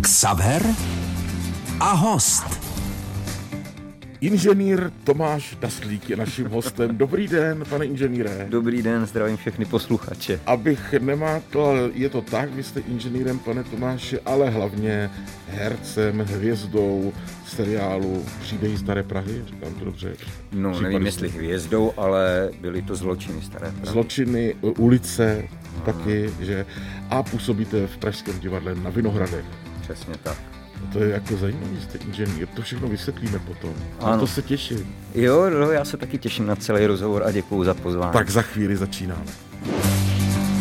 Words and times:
Xaver 0.00 0.62
a 1.80 1.92
host. 1.92 2.68
Inženýr 4.20 4.90
Tomáš 5.04 5.56
Daslík 5.60 6.10
je 6.10 6.16
naším 6.16 6.46
hostem. 6.46 6.96
Dobrý 6.96 7.28
den, 7.28 7.64
pane 7.68 7.84
inženýre. 7.84 8.46
Dobrý 8.48 8.82
den, 8.82 9.06
zdravím 9.06 9.36
všechny 9.36 9.64
posluchače. 9.64 10.40
Abych 10.46 10.94
nemátl, 11.00 11.90
je 11.94 12.08
to 12.08 12.22
tak, 12.22 12.52
vy 12.52 12.62
jste 12.62 12.80
inženýrem, 12.80 13.38
pane 13.38 13.64
Tomáši, 13.64 14.20
ale 14.20 14.50
hlavně 14.50 15.10
hercem, 15.48 16.18
hvězdou 16.18 17.12
seriálu 17.46 18.24
Příběhy 18.40 18.78
Staré 18.78 19.02
Prahy, 19.02 19.44
říkám 19.46 19.74
to 19.74 19.84
dobře. 19.84 20.14
No, 20.52 20.70
Případy 20.70 20.92
nevím, 20.92 21.06
jestli 21.06 21.28
hvězdou, 21.28 21.92
ale 21.96 22.50
byly 22.60 22.82
to 22.82 22.96
zločiny 22.96 23.42
staré. 23.42 23.70
Prahy. 23.70 23.92
Zločiny, 23.92 24.54
ulice 24.60 25.44
taky, 25.84 26.30
že 26.40 26.66
a 27.10 27.22
působíte 27.22 27.86
v 27.86 27.96
Pražském 27.96 28.40
divadle 28.40 28.74
na 28.74 28.90
Vinohradech. 28.90 29.67
Přesně 29.94 30.14
tak. 30.22 30.36
To 30.92 30.98
je 30.98 31.10
jako 31.10 31.36
zajímavý, 31.36 31.80
jste 31.82 31.98
inženýr, 31.98 32.46
to 32.48 32.62
všechno 32.62 32.88
vysvětlíme 32.88 33.38
potom. 33.38 33.74
Na 34.00 34.06
Ano. 34.06 34.20
to 34.20 34.26
se 34.26 34.42
těším. 34.42 34.96
Jo, 35.14 35.50
no, 35.50 35.70
já 35.70 35.84
se 35.84 35.96
taky 35.96 36.18
těším 36.18 36.46
na 36.46 36.56
celý 36.56 36.86
rozhovor 36.86 37.22
a 37.26 37.30
děkuju 37.30 37.64
za 37.64 37.74
pozvání. 37.74 38.12
Tak 38.12 38.30
za 38.30 38.42
chvíli 38.42 38.76
začínáme. 38.76 39.24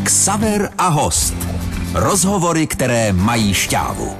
Xaver 0.03 0.69
a 0.77 0.87
host. 0.87 1.33
Rozhovory, 1.93 2.67
které 2.67 3.13
mají 3.13 3.53
šťávu. 3.53 4.17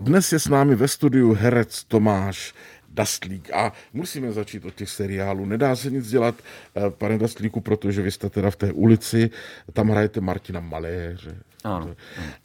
Dnes 0.00 0.32
je 0.32 0.38
s 0.38 0.48
námi 0.48 0.74
ve 0.74 0.88
studiu 0.88 1.34
herec 1.40 1.84
Tomáš 1.84 2.54
Dastlík 2.88 3.50
a 3.52 3.72
musíme 3.92 4.32
začít 4.32 4.64
od 4.64 4.74
těch 4.74 4.90
seriálů. 4.90 5.44
Nedá 5.46 5.76
se 5.76 5.90
nic 5.90 6.08
dělat, 6.10 6.34
eh, 6.76 6.90
pane 6.90 7.18
Dastlíku, 7.18 7.60
protože 7.60 8.02
vy 8.02 8.10
jste 8.10 8.30
teda 8.30 8.50
v 8.50 8.56
té 8.56 8.72
ulici, 8.72 9.30
tam 9.72 9.88
hrajete 9.88 10.20
Martina 10.20 10.60
Maléře. 10.60 11.36
Ano. 11.64 11.94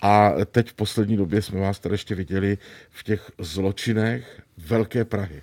A 0.02 0.32
teď 0.52 0.70
v 0.70 0.74
poslední 0.74 1.18
době 1.18 1.42
jsme 1.42 1.60
vás 1.60 1.80
tady 1.80 1.94
ještě 1.94 2.16
viděli 2.16 2.58
v 2.90 3.04
těch 3.04 3.32
zločinech 3.40 4.42
Velké 4.58 5.06
Prahy. 5.06 5.42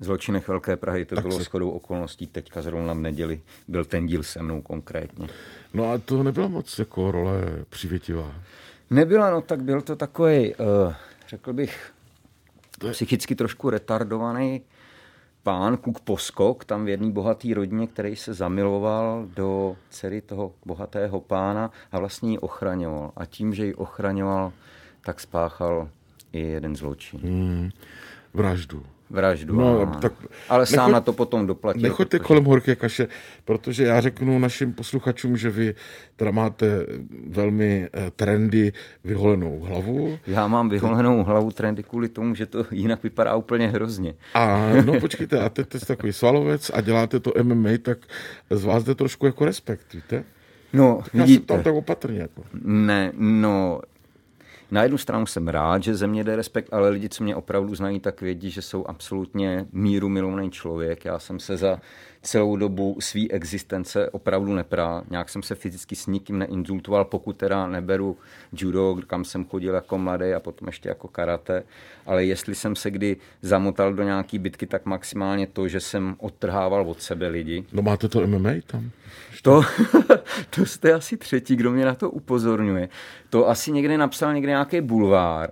Zločinech 0.00 0.48
Velké 0.48 0.76
Prahy, 0.76 1.04
to 1.04 1.14
Tak 1.14 1.24
bylo 1.24 1.38
se- 1.38 1.44
shodou 1.44 1.70
okolností 1.70 2.26
teďka 2.26 2.62
zrovna 2.62 2.92
v 2.94 2.98
neděli. 2.98 3.40
Byl 3.68 3.84
ten 3.84 4.06
díl 4.06 4.22
se 4.22 4.42
mnou 4.42 4.62
konkrétně. 4.62 5.28
No 5.74 5.90
a 5.92 5.98
to 5.98 6.22
nebyla 6.22 6.48
moc 6.48 6.78
jako 6.78 7.10
role 7.10 7.40
přivětivá. 7.68 8.34
Nebyla, 8.90 9.30
no 9.30 9.40
tak 9.40 9.62
byl 9.62 9.80
to 9.80 9.96
takový, 9.96 10.54
uh, 10.54 10.94
řekl 11.28 11.52
bych, 11.52 11.92
psychicky 12.92 13.34
trošku 13.34 13.70
retardovaný 13.70 14.62
pán, 15.42 15.76
kluk 15.76 16.00
poskok, 16.00 16.64
tam 16.64 16.84
v 16.84 16.88
jedné 16.88 17.10
bohaté 17.10 17.54
rodině, 17.54 17.86
který 17.86 18.16
se 18.16 18.34
zamiloval 18.34 19.26
do 19.36 19.76
dcery 19.90 20.20
toho 20.20 20.52
bohatého 20.66 21.20
pána 21.20 21.70
a 21.92 21.98
vlastně 21.98 22.30
ji 22.30 22.38
ochraňoval. 22.38 23.12
A 23.16 23.26
tím, 23.26 23.54
že 23.54 23.66
ji 23.66 23.74
ochraňoval, 23.74 24.52
tak 25.00 25.20
spáchal 25.20 25.88
i 26.32 26.40
jeden 26.40 26.76
zločin. 26.76 27.20
Hmm, 27.20 27.70
vraždu. 28.34 28.86
Vraždu. 29.10 29.54
No, 29.56 29.80
ano. 29.80 29.98
tak 30.00 30.12
Ale 30.48 30.66
sám 30.66 30.92
na 30.92 31.00
to 31.00 31.12
potom 31.12 31.46
doplatil. 31.46 31.82
Nechoďte 31.82 32.18
protože- 32.18 32.26
kolem 32.26 32.44
horké 32.44 32.76
kaše, 32.76 33.08
protože 33.44 33.84
já 33.84 34.00
řeknu 34.00 34.38
našim 34.38 34.72
posluchačům, 34.72 35.36
že 35.36 35.50
vy 35.50 35.74
teda 36.16 36.30
máte 36.30 36.86
velmi 37.26 37.88
eh, 37.94 38.10
trendy 38.16 38.72
vyholenou 39.04 39.60
hlavu. 39.60 40.18
Já 40.26 40.46
mám 40.48 40.68
vyholenou 40.68 41.24
hlavu 41.24 41.50
trendy 41.50 41.82
kvůli 41.82 42.08
tomu, 42.08 42.34
že 42.34 42.46
to 42.46 42.66
jinak 42.70 43.02
vypadá 43.02 43.34
úplně 43.34 43.68
hrozně. 43.68 44.14
A 44.34 44.68
no 44.84 45.00
počkejte, 45.00 45.40
a 45.40 45.48
teď 45.48 45.66
jste 45.76 45.86
takový 45.86 46.12
svalovec 46.12 46.70
a 46.74 46.80
děláte 46.80 47.20
to 47.20 47.32
MMA, 47.42 47.70
tak 47.82 47.98
z 48.50 48.64
vás 48.64 48.84
jde 48.84 48.94
trošku 48.94 49.26
jako 49.26 49.44
respekt, 49.44 49.94
víte? 49.94 50.24
No, 50.72 50.98
Já 51.00 51.10
jsem 51.10 51.20
vidíte. 51.20 51.46
tam 51.54 51.62
tak 51.62 51.74
opatrně. 51.74 52.20
Jako. 52.20 52.42
Ne, 52.64 53.12
no, 53.16 53.80
na 54.70 54.82
jednu 54.82 54.98
stranu 54.98 55.26
jsem 55.26 55.48
rád, 55.48 55.82
že 55.82 55.94
ze 55.94 56.06
mě 56.06 56.24
jde 56.24 56.36
respekt, 56.36 56.68
ale 56.72 56.88
lidi, 56.88 57.08
co 57.08 57.24
mě 57.24 57.36
opravdu 57.36 57.74
znají, 57.74 58.00
tak 58.00 58.20
vědí, 58.20 58.50
že 58.50 58.62
jsou 58.62 58.86
absolutně 58.86 59.66
míru 59.72 60.08
milovný 60.08 60.50
člověk. 60.50 61.04
Já 61.04 61.18
jsem 61.18 61.40
se 61.40 61.56
za 61.56 61.80
celou 62.22 62.56
dobu 62.56 62.96
své 63.00 63.28
existence 63.30 64.10
opravdu 64.10 64.54
neprál. 64.54 65.02
Nějak 65.10 65.28
jsem 65.28 65.42
se 65.42 65.54
fyzicky 65.54 65.96
s 65.96 66.06
nikým 66.06 66.38
neinzultoval, 66.38 67.04
pokud 67.04 67.36
teda 67.36 67.66
neberu 67.66 68.16
judo, 68.52 68.96
kam 69.06 69.24
jsem 69.24 69.44
chodil 69.44 69.74
jako 69.74 69.98
mladý 69.98 70.32
a 70.32 70.40
potom 70.40 70.68
ještě 70.68 70.88
jako 70.88 71.08
karate. 71.08 71.62
Ale 72.06 72.24
jestli 72.24 72.54
jsem 72.54 72.76
se 72.76 72.90
kdy 72.90 73.16
zamotal 73.42 73.94
do 73.94 74.02
nějaký 74.02 74.38
bitky, 74.38 74.66
tak 74.66 74.86
maximálně 74.86 75.46
to, 75.46 75.68
že 75.68 75.80
jsem 75.80 76.16
odtrhával 76.18 76.90
od 76.90 77.02
sebe 77.02 77.28
lidi. 77.28 77.64
No 77.72 77.82
máte 77.82 78.08
to 78.08 78.26
MMA 78.26 78.50
tam? 78.66 78.90
To, 79.42 79.62
to 80.50 80.66
jste 80.66 80.92
asi 80.92 81.16
třetí, 81.16 81.56
kdo 81.56 81.70
mě 81.70 81.84
na 81.84 81.94
to 81.94 82.10
upozorňuje. 82.10 82.88
To 83.30 83.48
asi 83.48 83.72
někde 83.72 83.98
napsal 83.98 84.34
někde 84.34 84.52
nějaký 84.60 84.80
bulvár 84.86 85.50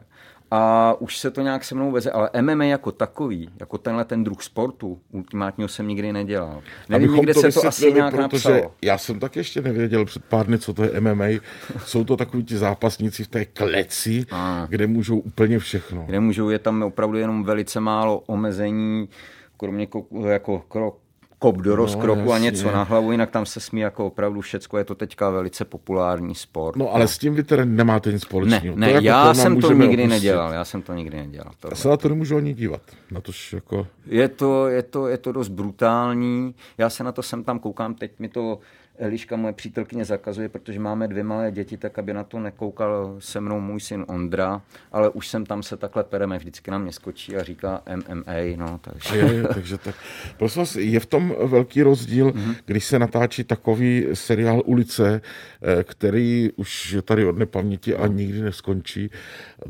a 0.50 0.94
už 0.98 1.18
se 1.18 1.30
to 1.30 1.40
nějak 1.40 1.64
se 1.64 1.74
mnou 1.74 1.90
veze, 1.90 2.10
ale 2.10 2.30
MMA 2.40 2.64
jako 2.64 2.92
takový, 2.92 3.50
jako 3.60 3.78
tenhle 3.78 4.04
ten 4.04 4.24
druh 4.24 4.42
sportu, 4.42 5.00
ultimátního 5.12 5.68
jsem 5.68 5.88
nikdy 5.88 6.12
nedělal. 6.12 6.62
Nevím, 6.88 7.08
Abychom 7.08 7.16
někde 7.16 7.34
se 7.34 7.60
to 7.60 7.66
asi 7.68 7.92
nějak 7.92 8.10
protože 8.10 8.22
napsalo. 8.22 8.74
Já 8.82 8.98
jsem 8.98 9.20
tak 9.20 9.36
ještě 9.36 9.60
nevěděl 9.60 10.04
před 10.04 10.24
pár 10.24 10.46
dny, 10.46 10.58
co 10.58 10.74
to 10.74 10.84
je 10.84 11.00
MMA. 11.00 11.24
Jsou 11.84 12.04
to 12.04 12.16
takový 12.16 12.44
ti 12.44 12.56
zápasníci 12.56 13.24
v 13.24 13.28
té 13.28 13.44
kleci, 13.44 14.24
A. 14.30 14.66
kde 14.68 14.86
můžou 14.86 15.18
úplně 15.18 15.58
všechno. 15.58 16.04
Kde 16.06 16.20
můžou, 16.20 16.50
je 16.50 16.58
tam 16.58 16.82
opravdu 16.82 17.18
jenom 17.18 17.44
velice 17.44 17.80
málo 17.80 18.18
omezení, 18.26 19.08
kromě 19.56 19.86
ko- 19.86 20.26
jako 20.26 20.58
krok, 20.68 20.98
kop 21.38 21.56
do 21.56 21.76
rozkroku 21.76 22.32
a 22.32 22.34
jasně. 22.34 22.44
něco 22.44 22.70
na 22.70 22.82
hlavu, 22.82 23.12
jinak 23.12 23.30
tam 23.30 23.46
se 23.46 23.60
smí 23.60 23.80
jako 23.80 24.06
opravdu 24.06 24.40
všecko, 24.40 24.78
je 24.78 24.84
to 24.84 24.94
teďka 24.94 25.30
velice 25.30 25.64
populární 25.64 26.34
sport. 26.34 26.76
No 26.76 26.94
ale 26.94 27.08
s 27.08 27.18
tím 27.18 27.34
vy 27.34 27.42
teda 27.42 27.64
nemáte 27.64 28.12
nic 28.12 28.22
ne, 28.22 28.26
společného. 28.26 28.76
ne, 28.76 28.86
to 28.86 28.94
jako 28.94 29.06
já 29.06 29.24
nám 29.24 29.34
jsem 29.34 29.60
to 29.60 29.72
nikdy 29.72 29.86
opustit. 29.86 30.08
nedělal, 30.08 30.52
já 30.52 30.64
jsem 30.64 30.82
to 30.82 30.94
nikdy 30.94 31.16
nedělal. 31.16 31.48
Já 31.70 31.76
se 31.76 31.88
na 31.88 31.96
to 31.96 32.08
nemůžu 32.08 32.36
ani 32.36 32.54
dívat. 32.54 32.82
Na 33.10 33.20
tož 33.20 33.52
jako... 33.52 33.86
Je 34.06 34.28
to, 34.28 34.68
je, 34.68 34.82
to, 34.82 35.08
je 35.08 35.18
to 35.18 35.32
dost 35.32 35.48
brutální. 35.48 36.54
Já 36.78 36.90
se 36.90 37.04
na 37.04 37.12
to 37.12 37.22
sem 37.22 37.44
tam 37.44 37.58
koukám. 37.58 37.94
Teď 37.94 38.18
mi 38.18 38.28
to 38.28 38.58
Eliška, 38.98 39.36
moje 39.36 39.52
přítelkyně, 39.52 40.04
zakazuje, 40.04 40.48
protože 40.48 40.80
máme 40.80 41.08
dvě 41.08 41.22
malé 41.22 41.50
děti, 41.50 41.76
tak 41.76 41.98
aby 41.98 42.12
na 42.12 42.24
to 42.24 42.38
nekoukal 42.40 43.16
se 43.18 43.40
mnou 43.40 43.60
můj 43.60 43.80
syn 43.80 44.04
Ondra, 44.08 44.62
ale 44.92 45.08
už 45.08 45.28
jsem 45.28 45.46
tam 45.46 45.62
se 45.62 45.76
takhle 45.76 46.04
pereme, 46.04 46.38
vždycky 46.38 46.70
na 46.70 46.78
mě 46.78 46.92
skočí 46.92 47.36
a 47.36 47.42
říká 47.42 47.82
MMA, 47.96 48.32
no, 48.56 48.80
takže... 48.82 49.16
Je, 49.16 49.34
je, 49.34 49.42
takže 49.54 49.78
tak. 49.78 49.94
Prosím 50.36 50.60
vás, 50.62 50.76
je 50.76 51.00
v 51.00 51.06
tom 51.06 51.34
velký 51.44 51.82
rozdíl, 51.82 52.32
Mhm. 52.34 52.54
když 52.66 52.84
se 52.84 52.98
natáčí 52.98 53.44
takový 53.44 54.06
seriál 54.14 54.62
Ulice, 54.64 55.20
eh, 55.62 55.84
který 55.84 56.50
už 56.56 56.92
je 56.92 57.02
tady 57.02 57.24
od 57.24 57.38
nepaměti 57.38 57.94
a 57.94 58.06
nikdy 58.06 58.40
neskončí. 58.40 59.10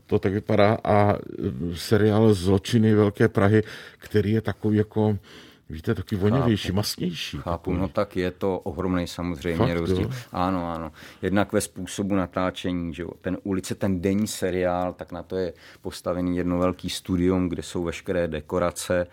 To 0.06 0.18
tak 0.18 0.32
vypadá. 0.32 0.78
A 0.84 1.14
eh, 1.14 1.16
seriál 1.74 2.34
Zločiny 2.34 2.94
Velké 2.94 3.28
Prahy, 3.28 3.62
který 3.98 4.32
je 4.32 4.40
takový 4.40 4.76
jako, 4.78 5.18
víte, 5.70 5.94
taky 5.94 6.16
voněvější, 6.16 6.72
masnější. 6.72 7.38
Chápu, 7.40 7.72
no 7.72 7.88
tak 7.88 8.16
je 8.16 8.30
to 8.30 8.58
ohromný 8.58 9.06
samozřejmě 9.06 9.58
Fakt, 9.58 9.78
rozdíl. 9.78 10.02
jo? 10.02 10.10
Ano, 10.32 10.72
ano. 10.72 10.92
Jednak 11.22 11.52
ve 11.52 11.60
způsobu 11.60 12.14
natáčení, 12.14 12.94
že 12.94 13.02
jo. 13.02 13.10
Ten 13.20 13.38
ulice, 13.42 13.74
ten 13.74 14.00
denní 14.00 14.26
seriál, 14.26 14.92
tak 14.92 15.12
na 15.12 15.22
to 15.22 15.36
je 15.36 15.52
postavený 15.82 16.36
jedno 16.36 16.58
velký 16.58 16.90
studium, 16.90 17.48
kde 17.48 17.62
jsou 17.62 17.84
veškeré 17.84 18.28
dekorace 18.28 19.06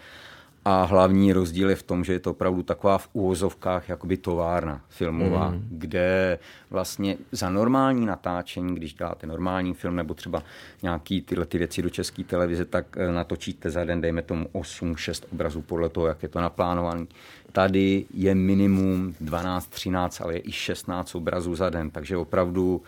a 0.67 0.83
hlavní 0.83 1.33
rozdíl 1.33 1.69
je 1.69 1.75
v 1.75 1.83
tom, 1.83 2.03
že 2.03 2.13
je 2.13 2.19
to 2.19 2.31
opravdu 2.31 2.63
taková 2.63 2.97
v 2.97 3.09
úvozovkách 3.13 3.89
jakoby 3.89 4.17
továrna 4.17 4.81
filmová, 4.89 5.49
mm. 5.49 5.67
kde 5.71 6.39
vlastně 6.69 7.17
za 7.31 7.49
normální 7.49 8.05
natáčení, 8.05 8.75
když 8.75 8.93
děláte 8.93 9.27
normální 9.27 9.73
film 9.73 9.95
nebo 9.95 10.13
třeba 10.13 10.43
nějaký 10.83 11.21
tyhle 11.21 11.45
ty 11.45 11.57
věci 11.57 11.81
do 11.81 11.89
české 11.89 12.23
televize, 12.23 12.65
tak 12.65 12.85
eh, 12.97 13.11
natočíte 13.11 13.69
za 13.69 13.83
den, 13.83 14.01
dejme 14.01 14.21
tomu 14.21 14.45
8-6 14.45 15.23
obrazů 15.33 15.61
podle 15.61 15.89
toho, 15.89 16.07
jak 16.07 16.23
je 16.23 16.29
to 16.29 16.41
naplánované. 16.41 17.05
Tady 17.51 18.05
je 18.13 18.35
minimum 18.35 19.15
12, 19.21 19.67
13, 19.67 20.21
ale 20.21 20.33
je 20.33 20.39
i 20.39 20.51
16 20.51 21.15
obrazů 21.15 21.55
za 21.55 21.69
den, 21.69 21.91
takže 21.91 22.17
opravdu 22.17 22.81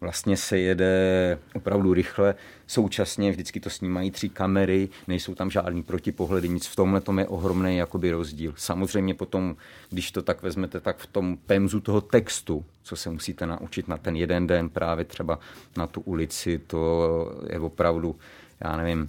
vlastně 0.00 0.36
se 0.36 0.58
jede 0.58 1.38
opravdu 1.54 1.94
rychle. 1.94 2.34
Současně 2.66 3.30
vždycky 3.30 3.60
to 3.60 3.70
snímají 3.70 4.10
tři 4.10 4.28
kamery, 4.28 4.88
nejsou 5.08 5.34
tam 5.34 5.50
žádný 5.50 5.82
protipohledy, 5.82 6.48
nic 6.48 6.66
v 6.66 6.76
tomhle 6.76 7.00
tom 7.00 7.18
je 7.18 7.26
ohromný 7.26 7.76
jakoby 7.76 8.10
rozdíl. 8.10 8.54
Samozřejmě 8.56 9.14
potom, 9.14 9.56
když 9.90 10.10
to 10.10 10.22
tak 10.22 10.42
vezmete, 10.42 10.80
tak 10.80 10.96
v 10.96 11.06
tom 11.06 11.38
pemzu 11.46 11.80
toho 11.80 12.00
textu, 12.00 12.64
co 12.82 12.96
se 12.96 13.10
musíte 13.10 13.46
naučit 13.46 13.88
na 13.88 13.96
ten 13.96 14.16
jeden 14.16 14.46
den 14.46 14.68
právě 14.68 15.04
třeba 15.04 15.38
na 15.76 15.86
tu 15.86 16.00
ulici, 16.00 16.58
to 16.58 17.42
je 17.52 17.60
opravdu, 17.60 18.16
já 18.60 18.76
nevím, 18.76 19.08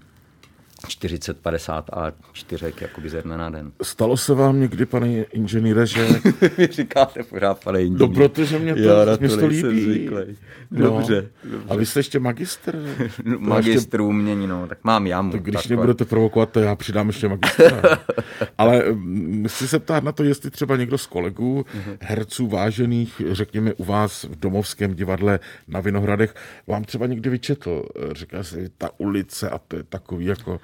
40, 0.88 1.38
50 1.38 1.90
a 1.94 2.12
čtyřek 2.34 2.82
jakoby 2.82 3.10
ze 3.10 3.22
dne 3.22 3.38
na 3.38 3.50
den. 3.50 3.72
Stalo 3.82 4.18
se 4.18 4.34
vám 4.34 4.60
někdy, 4.60 4.86
pane 4.86 5.08
inženýre, 5.24 5.86
že... 5.86 6.08
Vy 6.58 6.68
říkáte 6.68 7.24
pořád, 7.24 7.64
pane 7.64 7.82
inženýr. 7.84 8.00
No, 8.18 8.30
protože 8.30 8.60
mě 8.60 8.74
to, 8.76 8.80
Já 8.82 9.06
na 9.06 9.18
mě 9.20 9.30
to 9.30 9.48
líbí. 9.48 9.82
zvyklý. 9.84 10.38
No. 10.72 10.82
Dobře, 10.90 11.30
A 11.70 11.76
vy 11.76 11.86
jste 11.86 12.00
ještě 12.00 12.20
magistr? 12.20 12.80
No, 13.24 13.40
magistr 13.40 14.02
umění, 14.02 14.48
no, 14.48 14.68
tak 14.68 14.78
mám 14.84 15.08
jamu. 15.08 15.32
To 15.32 15.38
když 15.38 15.68
mě 15.68 15.78
budete 15.78 16.06
provokovat, 16.06 16.50
to 16.52 16.60
já 16.60 16.76
přidám 16.76 17.08
ještě 17.08 17.28
magistra. 17.28 17.82
Ale 18.58 18.84
mm, 18.92 19.46
chci 19.48 19.68
se 19.68 19.80
ptát 19.80 20.04
na 20.04 20.12
to, 20.12 20.24
jestli 20.24 20.52
třeba 20.52 20.76
někdo 20.76 20.98
z 20.98 21.06
kolegů, 21.06 21.66
Mhm. 21.74 21.98
herců 22.02 22.48
vážených, 22.48 23.22
řekněme 23.32 23.74
u 23.74 23.84
vás 23.84 24.24
v 24.24 24.40
domovském 24.40 24.96
divadle 24.96 25.40
na 25.68 25.80
Vinohradech, 25.80 26.36
vám 26.68 26.84
třeba 26.84 27.06
někdy 27.08 27.30
vyčetl. 27.30 27.84
Říká 28.12 28.44
si, 28.44 28.70
ta 28.78 28.90
ulice 28.98 29.50
a 29.50 29.58
to 29.68 29.76
je 29.76 29.84
takový 29.84 30.26
jako, 30.26 30.60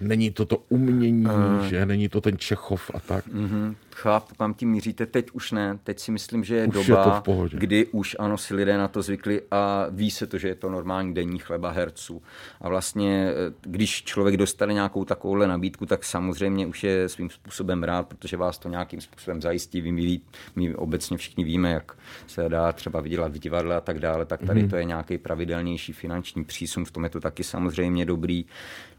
není 0.00 0.30
to 0.30 0.44
to 0.44 0.62
umění, 0.68 1.26
že? 1.68 1.86
Není 1.86 2.08
to 2.08 2.20
ten 2.20 2.38
Čechov 2.38 2.90
a 2.94 3.00
tak. 3.00 3.26
Mhm, 3.26 3.76
chápu, 3.98 4.34
kam 4.34 4.54
tím 4.54 4.70
míříte. 4.70 5.06
Teď 5.06 5.30
už 5.32 5.52
ne. 5.52 5.78
Teď 5.84 5.98
si 5.98 6.10
myslím, 6.10 6.44
že 6.44 6.56
je 6.56 6.66
Už 6.66 6.88
je 6.88 6.94
doba, 6.94 7.04
to 7.04 7.10
v 7.10 7.22
pohodě. 7.22 7.56
kdy 7.58 7.86
už 7.86 8.16
ano, 8.18 8.38
si 8.38 8.54
lidé 8.54 8.78
na 8.78 8.88
to 8.88 9.02
zvykli 9.02 9.42
a 9.50 9.86
ví 9.90 10.10
se 10.10 10.26
to, 10.26 10.38
že 10.38 10.48
je 10.48 10.54
to 10.54 10.70
normální 10.70 11.14
denní 11.14 11.38
chleba 11.38 11.70
herců. 11.70 12.22
A 12.60 12.68
vlastně, 12.68 13.30
eh, 13.30 13.52
když 13.62 14.04
člověk 14.04 14.36
dostane 14.36 14.74
nějakou 14.74 15.04
takovouhle 15.04 15.48
nabídku, 15.48 15.86
tak 15.86 16.04
samozřejmě 16.04 16.66
už 16.66 16.84
je 16.84 17.08
svým 17.08 17.30
způsobem 17.30 17.82
rád, 17.82 18.06
protože 18.06 18.36
vás 18.36 18.58
to 18.58 18.68
nějakým 18.68 19.00
způsobem 19.00 19.42
zajistí. 19.42 19.80
Vy, 19.80 19.92
my, 19.92 20.20
my 20.56 20.74
obecně 20.74 21.16
všichni 21.16 21.44
víme, 21.44 21.70
jak 21.70 21.92
se 22.26 22.48
dá 22.48 22.72
třeba 22.72 23.00
vydělat 23.00 23.32
v 23.32 23.38
divadle 23.38 23.76
a 23.76 23.80
tak 23.80 23.98
dále, 23.98 24.24
tak 24.24 24.40
tady 24.42 24.68
to 24.68 24.76
je 24.76 24.84
nějaký 24.84 25.18
pravidelnější 25.18 25.92
finanční 25.92 26.44
přísun, 26.44 26.84
v 26.84 26.90
tom 26.90 27.04
je 27.04 27.10
to 27.10 27.20
taky 27.20 27.44
samozřejmě 27.44 28.04
dobrý. 28.04 28.44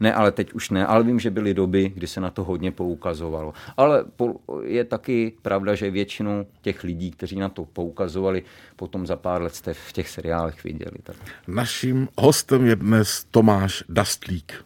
Ne, 0.00 0.14
ale 0.14 0.32
teď 0.32 0.52
už 0.52 0.70
ne, 0.70 0.86
ale 0.86 1.04
vím, 1.04 1.20
že 1.20 1.30
byly 1.30 1.54
doby, 1.54 1.92
kdy 1.94 2.06
se 2.06 2.20
na 2.20 2.30
to 2.30 2.44
hodně 2.44 2.72
poukazovalo. 2.72 3.52
Ale 3.76 4.04
po, 4.16 4.34
je 4.62 4.84
taky 4.90 5.32
pravda, 5.42 5.74
že 5.74 5.90
většinu 5.90 6.46
těch 6.62 6.84
lidí, 6.84 7.10
kteří 7.10 7.38
na 7.38 7.48
to 7.48 7.64
poukazovali, 7.64 8.42
potom 8.76 9.06
za 9.06 9.16
pár 9.16 9.42
let 9.42 9.54
jste 9.54 9.74
v 9.74 9.92
těch 9.92 10.08
seriálech 10.08 10.64
viděli. 10.64 10.96
Tak. 11.02 11.16
Naším 11.48 12.08
hostem 12.18 12.66
je 12.66 12.76
dnes 12.76 13.26
Tomáš 13.30 13.84
Dastlík. 13.88 14.64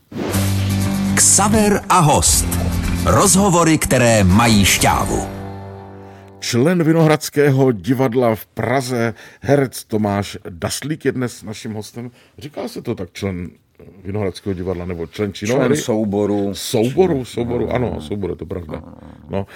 Ksaver 1.17 1.81
a 1.89 1.99
host. 1.99 2.47
Rozhovory, 3.07 3.79
které 3.79 4.25
mají 4.25 4.65
šťávu. 4.65 5.29
Člen 6.41 6.83
Vinohradského 6.83 7.73
divadla 7.73 8.35
v 8.35 8.47
Praze, 8.47 9.15
herec 9.41 9.85
Tomáš 9.85 10.39
Dastlík 10.49 11.05
je 11.05 11.13
dnes 11.13 11.43
naším 11.43 11.73
hostem. 11.73 12.11
Říká 12.39 12.69
se 12.69 12.83
to 12.83 12.95
tak 12.95 13.13
člen 13.13 13.51
Vinohradského 14.05 14.55
divadla 14.55 14.85
nebo 14.85 15.07
člen 15.07 15.33
činohry? 15.33 15.67
Člen 15.67 15.77
souboru. 15.77 16.55
Souboru, 16.55 17.25
souboru, 17.25 17.71
ano, 17.71 18.01
souboru, 18.01 18.33
je 18.33 18.37
to 18.37 18.47
pravda. 18.47 18.83
No, 19.31 19.47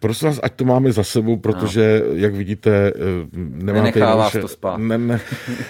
prosím 0.00 0.28
vás, 0.28 0.40
ať 0.42 0.52
to 0.52 0.64
máme 0.64 0.92
za 0.92 1.04
sebou, 1.04 1.36
protože, 1.36 2.02
jak 2.12 2.34
vidíte, 2.34 2.70
eh, 2.70 2.92
nemáte... 3.32 3.72
Nenechá 3.72 4.16
vás 4.16 4.32
to 4.32 4.48
spát. 4.48 4.76
Ne, 4.76 4.98
ne. 4.98 5.20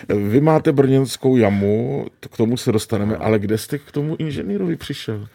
Vy 0.29 0.41
máte 0.41 0.73
brněnskou 0.73 1.37
jamu, 1.37 2.06
k 2.20 2.37
tomu 2.37 2.56
se 2.56 2.73
dostaneme, 2.73 3.17
ale 3.17 3.38
kde 3.38 3.58
jste 3.58 3.79
k 3.79 3.93
tomu 3.93 4.17
inženýrovi 4.19 4.76
přišel? 4.76 5.29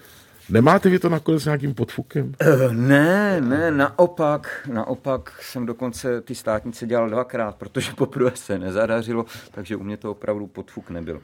Nemáte 0.49 0.89
vy 0.89 0.99
to 0.99 1.09
nakonec 1.09 1.45
nějakým 1.45 1.73
podfukem? 1.73 2.33
Eh, 2.39 2.73
Ne, 2.73 3.41
ne, 3.41 3.71
naopak, 3.71 4.67
naopak 4.73 5.33
jsem 5.41 5.65
dokonce 5.65 6.21
ty 6.21 6.35
státnice 6.35 6.87
dělal 6.87 7.09
dvakrát, 7.09 7.55
protože 7.55 7.91
poprvé 7.97 8.31
se 8.35 8.59
nezadařilo, 8.59 9.25
takže 9.51 9.75
u 9.75 9.83
mě 9.83 9.97
to 9.97 10.11
opravdu 10.11 10.47
podfuk 10.47 10.89
nebyl. 10.89 11.21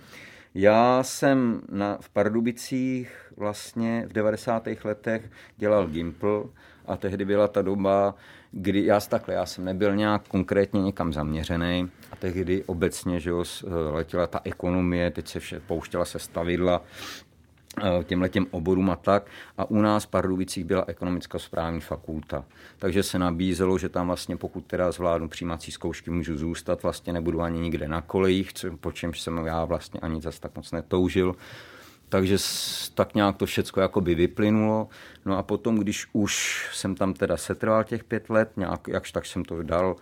Já 0.59 1.03
jsem 1.03 1.61
na, 1.69 1.97
v 2.01 2.09
Pardubicích 2.09 3.33
vlastně 3.37 4.05
v 4.09 4.13
90. 4.13 4.67
letech 4.83 5.31
dělal 5.57 5.87
Gimpl 5.87 6.49
a 6.85 6.97
tehdy 6.97 7.25
byla 7.25 7.47
ta 7.47 7.61
doba, 7.61 8.15
kdy 8.51 8.85
já 8.85 8.99
takhle, 8.99 9.33
já 9.33 9.45
jsem 9.45 9.65
nebyl 9.65 9.95
nějak 9.95 10.27
konkrétně 10.27 10.81
někam 10.81 11.13
zaměřený 11.13 11.89
a 12.11 12.15
tehdy 12.15 12.63
obecně, 12.63 13.19
že 13.19 13.29
jo, 13.29 13.43
letěla 13.91 14.27
ta 14.27 14.41
ekonomie, 14.43 15.11
teď 15.11 15.27
se 15.27 15.39
vše, 15.39 15.59
pouštěla 15.59 16.05
se 16.05 16.19
stavidla, 16.19 16.81
eh, 17.81 18.03
těmhle 18.03 18.29
těm 18.29 18.47
oborům 18.51 18.89
a 18.89 18.95
tak. 18.95 19.25
A 19.57 19.65
u 19.65 19.81
nás 19.81 20.03
v 20.03 20.07
Pardubicích 20.07 20.65
byla 20.65 20.83
ekonomická 20.87 21.39
správní 21.39 21.81
fakulta. 21.81 22.45
Takže 22.79 23.03
se 23.03 23.19
nabízelo, 23.19 23.77
že 23.77 23.89
tam 23.89 24.07
vlastně 24.07 24.37
pokud 24.37 24.65
teda 24.65 24.91
zvládnu 24.91 25.27
přijímací 25.27 25.71
zkoušky, 25.71 26.11
můžu 26.11 26.37
zůstat, 26.37 26.83
vlastně 26.83 27.13
nebudu 27.13 27.41
ani 27.41 27.59
nikde 27.59 27.87
na 27.87 28.01
kolejích, 28.01 28.53
co, 28.53 28.77
po 28.77 28.91
čemž 28.91 29.21
jsem 29.21 29.37
já 29.37 29.65
vlastně 29.65 29.99
ani 29.99 30.21
zas 30.21 30.39
tak 30.39 30.55
moc 30.55 30.71
netoužil. 30.71 31.35
Takže 32.09 32.37
tak 32.93 33.15
nějak 33.15 33.37
to 33.37 33.45
všecko 33.45 33.81
jakoby 33.81 34.15
vyplynulo. 34.15 34.87
No 35.25 35.37
a 35.37 35.43
potom, 35.43 35.77
když 35.77 36.07
už 36.13 36.65
jsem 36.73 36.95
tam 36.95 37.13
teda 37.13 37.37
setrval 37.37 37.83
těch 37.83 38.03
pět 38.03 38.29
let, 38.29 38.51
nějak, 38.57 38.87
jakž 38.87 39.11
tak 39.11 39.25
jsem 39.25 39.45
to 39.45 39.63
dal, 39.63 39.95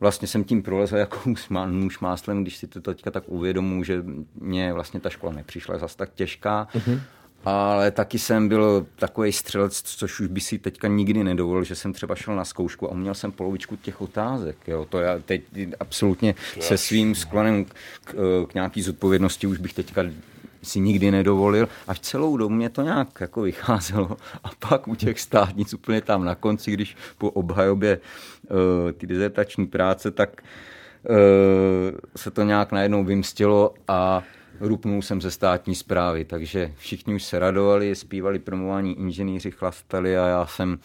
vlastně 0.00 0.28
jsem 0.28 0.44
tím 0.44 0.62
prolezl 0.62 0.96
jako 0.96 1.20
nůž 1.66 1.98
máslem, 1.98 2.42
když 2.42 2.56
si 2.56 2.66
to 2.66 2.80
teďka 2.80 3.10
tak 3.10 3.24
uvědomuji, 3.26 3.84
že 3.84 4.04
mě 4.34 4.72
vlastně 4.72 5.00
ta 5.00 5.10
škola 5.10 5.32
nepřišla 5.32 5.78
zas 5.78 5.96
tak 5.96 6.14
těžká. 6.14 6.68
Uh-huh. 6.74 7.00
Ale 7.44 7.90
taky 7.90 8.18
jsem 8.18 8.48
byl 8.48 8.86
takový 8.96 9.32
střelec, 9.32 9.82
což 9.82 10.20
už 10.20 10.26
by 10.26 10.40
si 10.40 10.58
teďka 10.58 10.88
nikdy 10.88 11.24
nedovolil, 11.24 11.64
že 11.64 11.74
jsem 11.74 11.92
třeba 11.92 12.14
šel 12.14 12.36
na 12.36 12.44
zkoušku 12.44 12.88
a 12.88 12.92
uměl 12.92 13.14
jsem 13.14 13.32
polovičku 13.32 13.76
těch 13.76 14.00
otázek. 14.00 14.56
Jo. 14.66 14.84
To 14.84 14.98
já 14.98 15.18
teď 15.18 15.42
absolutně 15.80 16.34
se 16.60 16.78
svým 16.78 17.14
sklonem 17.14 17.64
k, 17.64 17.74
k, 18.04 18.14
k 18.48 18.54
nějaký 18.54 18.82
zodpovědnosti 18.82 19.46
už 19.46 19.58
bych 19.58 19.72
teďka 19.72 20.02
si 20.68 20.80
nikdy 20.80 21.10
nedovolil. 21.10 21.68
Až 21.86 22.00
celou 22.00 22.36
dobu 22.36 22.54
mě 22.54 22.70
to 22.70 22.82
nějak 22.82 23.20
jako 23.20 23.42
vycházelo. 23.42 24.16
A 24.44 24.50
pak 24.68 24.88
u 24.88 24.94
těch 24.94 25.20
státnic 25.20 25.74
úplně 25.74 26.00
tam 26.00 26.24
na 26.24 26.34
konci, 26.34 26.70
když 26.70 26.96
po 27.18 27.30
obhajobě 27.30 28.00
uh, 28.50 28.92
ty 28.92 29.06
dizertační 29.06 29.66
práce, 29.66 30.10
tak 30.10 30.42
uh, 31.10 31.16
se 32.16 32.30
to 32.30 32.42
nějak 32.42 32.72
najednou 32.72 33.04
vymstilo 33.04 33.74
a 33.88 34.22
rupnul 34.60 35.02
jsem 35.02 35.20
ze 35.20 35.30
státní 35.30 35.74
zprávy, 35.74 36.24
takže 36.24 36.72
všichni 36.76 37.14
už 37.14 37.24
se 37.24 37.38
radovali, 37.38 37.94
zpívali 37.94 38.38
promování 38.38 38.98
inženýři, 38.98 39.50
chlastali 39.50 40.18
a 40.18 40.26
já 40.26 40.46
jsem 40.46 40.78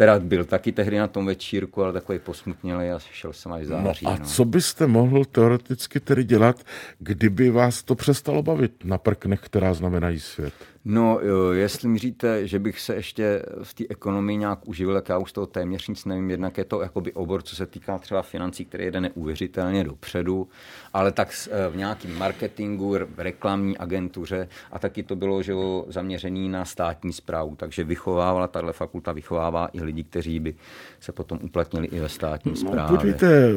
teda 0.00 0.18
byl 0.18 0.44
taky 0.44 0.72
tehdy 0.72 0.98
na 0.98 1.06
tom 1.08 1.26
večírku, 1.26 1.82
ale 1.82 1.92
takový 1.92 2.18
posmutnělý 2.18 2.90
a 2.90 2.98
šel 2.98 3.32
jsem 3.32 3.52
až 3.52 3.66
No 3.68 3.68
září. 3.84 4.06
a 4.06 4.16
co 4.16 4.44
byste 4.44 4.86
mohl 4.86 5.24
teoreticky 5.24 6.00
tedy 6.00 6.24
dělat, 6.24 6.56
kdyby 6.98 7.50
vás 7.50 7.82
to 7.82 7.94
přestalo 7.94 8.42
bavit 8.42 8.84
na 8.84 8.98
prknech, 8.98 9.40
která 9.40 9.74
znamenají 9.74 10.20
svět? 10.20 10.54
No, 10.84 11.20
jo, 11.22 11.50
jestli 11.52 11.88
míříte, 11.88 12.46
že 12.46 12.58
bych 12.58 12.80
se 12.80 12.94
ještě 12.94 13.42
v 13.62 13.74
té 13.74 13.84
ekonomii 13.90 14.36
nějak 14.38 14.68
uživil, 14.68 14.94
tak 14.94 15.08
já 15.08 15.18
už 15.18 15.32
toho 15.32 15.46
téměř 15.46 15.88
nic 15.88 16.04
nevím. 16.04 16.30
Jednak 16.30 16.58
je 16.58 16.64
to 16.64 16.82
jakoby 16.82 17.12
obor, 17.12 17.42
co 17.42 17.56
se 17.56 17.66
týká 17.66 17.98
třeba 17.98 18.22
financí, 18.22 18.64
který 18.64 18.84
jede 18.84 19.00
neuvěřitelně 19.00 19.84
dopředu, 19.84 20.48
ale 20.92 21.12
tak 21.12 21.28
eh, 21.50 21.70
v 21.70 21.76
nějakém 21.76 22.18
marketingu, 22.18 22.96
reklamní 23.16 23.78
agentuře 23.78 24.48
a 24.72 24.78
taky 24.78 25.02
to 25.02 25.16
bylo 25.16 25.42
že 25.42 25.52
zaměřený 25.88 26.48
na 26.48 26.64
státní 26.64 27.12
zprávu, 27.12 27.56
takže 27.56 27.84
vychovávala, 27.84 28.46
tahle 28.46 28.72
fakulta 28.72 29.12
vychovává 29.12 29.68
i 29.72 29.82
lidi, 29.82 29.89
kteří 29.92 30.40
by 30.40 30.54
se 31.00 31.12
potom 31.12 31.38
uplatnili 31.42 31.86
i 31.86 32.00
ve 32.00 32.08
státní 32.08 32.50
No, 32.52 32.56
správě. 32.56 32.96
podívejte, 32.98 33.52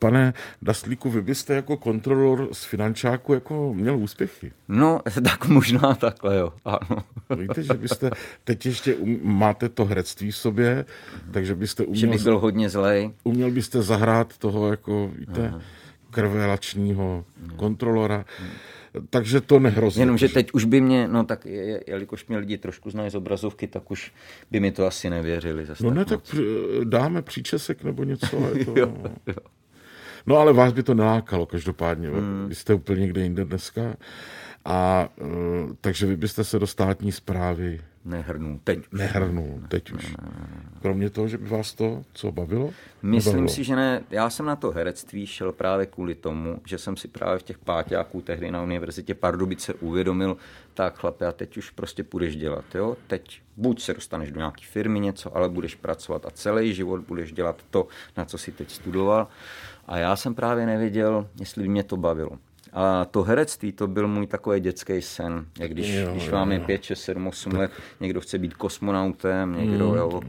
pane 0.00 0.34
Dastlíku, 0.62 1.10
vy 1.10 1.22
byste 1.22 1.54
jako 1.54 1.76
kontrolor 1.76 2.48
z 2.52 2.64
finančáku 2.64 3.34
jako 3.34 3.74
měl 3.74 3.96
úspěchy. 3.96 4.52
No, 4.68 5.00
tak 5.24 5.48
možná 5.48 5.94
takhle, 5.94 6.36
jo. 6.36 6.52
Ano. 6.64 7.02
Víte, 7.38 7.62
že 7.62 7.74
byste 7.74 8.10
teď 8.44 8.66
ještě 8.66 8.94
um, 8.94 9.18
máte 9.22 9.68
to 9.68 9.84
herectví 9.84 10.30
v 10.30 10.36
sobě, 10.36 10.84
takže 11.30 11.54
byste 11.54 11.82
Že 11.82 11.86
uměl, 11.86 12.10
bych 12.10 12.22
byl 12.22 12.38
hodně 12.38 12.70
zlej. 12.70 13.10
uměl 13.24 13.50
byste 13.50 13.82
zahrát 13.82 14.38
toho 14.38 14.70
jako, 14.70 15.10
víte, 15.18 15.54
krvelačního 16.10 17.24
kontrolora. 17.56 18.24
Takže 19.10 19.40
to 19.40 19.58
nehrozí. 19.58 20.00
Jenomže 20.00 20.28
teď 20.28 20.52
už 20.52 20.64
by 20.64 20.80
mě, 20.80 21.08
no 21.08 21.24
tak 21.24 21.46
je, 21.46 21.64
je- 21.64 21.84
jelikož 21.86 22.26
mě 22.26 22.38
lidi 22.38 22.58
trošku 22.58 22.90
znají 22.90 23.10
z 23.10 23.14
obrazovky, 23.14 23.66
tak 23.66 23.90
už 23.90 24.12
by 24.50 24.60
mi 24.60 24.72
to 24.72 24.86
asi 24.86 25.10
nevěřili. 25.10 25.66
Zase 25.66 25.84
No 25.84 25.90
ne, 25.90 26.00
moc. 26.00 26.08
tak 26.08 26.20
dáme 26.84 27.22
příčesek 27.22 27.84
nebo 27.84 28.04
něco. 28.04 28.50
Je 28.58 28.64
to, 28.64 28.72
Jo, 28.78 28.94
jo. 29.26 29.34
No 30.26 30.36
ale 30.36 30.52
vás 30.52 30.72
by 30.72 30.82
to 30.82 30.94
nelákalo 30.94 31.46
každopádně. 31.46 32.08
Hmm. 32.08 32.48
Vy 32.48 32.54
jste 32.54 32.74
úplně 32.74 33.00
někde 33.00 33.20
jinde 33.22 33.44
dneska. 33.44 33.96
A 34.64 35.08
uh, 35.20 35.26
takže 35.80 36.06
vy 36.06 36.16
byste 36.16 36.44
se 36.44 36.58
do 36.58 36.66
státní 36.66 37.12
zprávy 37.12 37.80
Nehrnu. 38.04 38.60
Teď. 38.64 38.78
nehrnul 38.92 39.60
teď 39.68 39.92
už. 39.92 40.14
Kromě 40.82 41.10
toho, 41.10 41.28
že 41.28 41.38
by 41.38 41.48
vás 41.48 41.74
to 41.74 42.02
co 42.12 42.32
bavilo? 42.32 42.70
Myslím 43.02 43.32
Nebavilo? 43.32 43.54
si, 43.54 43.64
že 43.64 43.76
ne. 43.76 44.02
Já 44.10 44.30
jsem 44.30 44.46
na 44.46 44.56
to 44.56 44.70
herectví 44.70 45.26
šel 45.26 45.52
právě 45.52 45.86
kvůli 45.86 46.14
tomu, 46.14 46.60
že 46.66 46.78
jsem 46.78 46.96
si 46.96 47.08
právě 47.08 47.38
v 47.38 47.42
těch 47.42 47.58
páťáků 47.58 48.20
tehdy 48.20 48.50
na 48.50 48.62
univerzitě 48.62 49.14
Pardubice 49.14 49.74
uvědomil, 49.74 50.36
tak 50.74 50.98
chlape, 50.98 51.26
a 51.26 51.32
teď 51.32 51.56
už 51.56 51.70
prostě 51.70 52.04
půjdeš 52.04 52.36
dělat, 52.36 52.64
jo? 52.74 52.96
Teď 53.06 53.42
buď 53.56 53.82
se 53.82 53.94
dostaneš 53.94 54.30
do 54.30 54.36
nějaké 54.36 54.62
firmy 54.70 55.00
něco, 55.00 55.36
ale 55.36 55.48
budeš 55.48 55.74
pracovat 55.74 56.26
a 56.26 56.30
celý 56.30 56.74
život 56.74 57.00
budeš 57.00 57.32
dělat 57.32 57.56
to, 57.70 57.86
na 58.16 58.24
co 58.24 58.38
si 58.38 58.52
teď 58.52 58.70
studoval. 58.70 59.28
A 59.86 59.98
já 59.98 60.16
jsem 60.16 60.34
právě 60.34 60.66
nevěděl, 60.66 61.28
jestli 61.40 61.62
by 61.62 61.68
mě 61.68 61.84
to 61.84 61.96
bavilo. 61.96 62.30
A 62.72 63.04
to 63.04 63.22
herectví, 63.22 63.72
to 63.72 63.86
byl 63.86 64.08
můj 64.08 64.26
takový 64.26 64.60
dětský 64.60 65.02
sen. 65.02 65.46
Jak 65.58 65.70
když, 65.70 65.88
jo, 65.88 66.10
když 66.10 66.26
jo, 66.26 66.32
máme 66.32 66.54
jo. 66.54 66.62
5, 66.66 66.82
6, 66.82 67.02
7, 67.02 67.26
8 67.26 67.52
tak. 67.52 67.60
let, 67.60 67.70
někdo 68.00 68.20
chce 68.20 68.38
být 68.38 68.54
kosmonautem, 68.54 69.56
někdo 69.58 69.88
mm, 69.88 69.96
jo, 69.96 70.20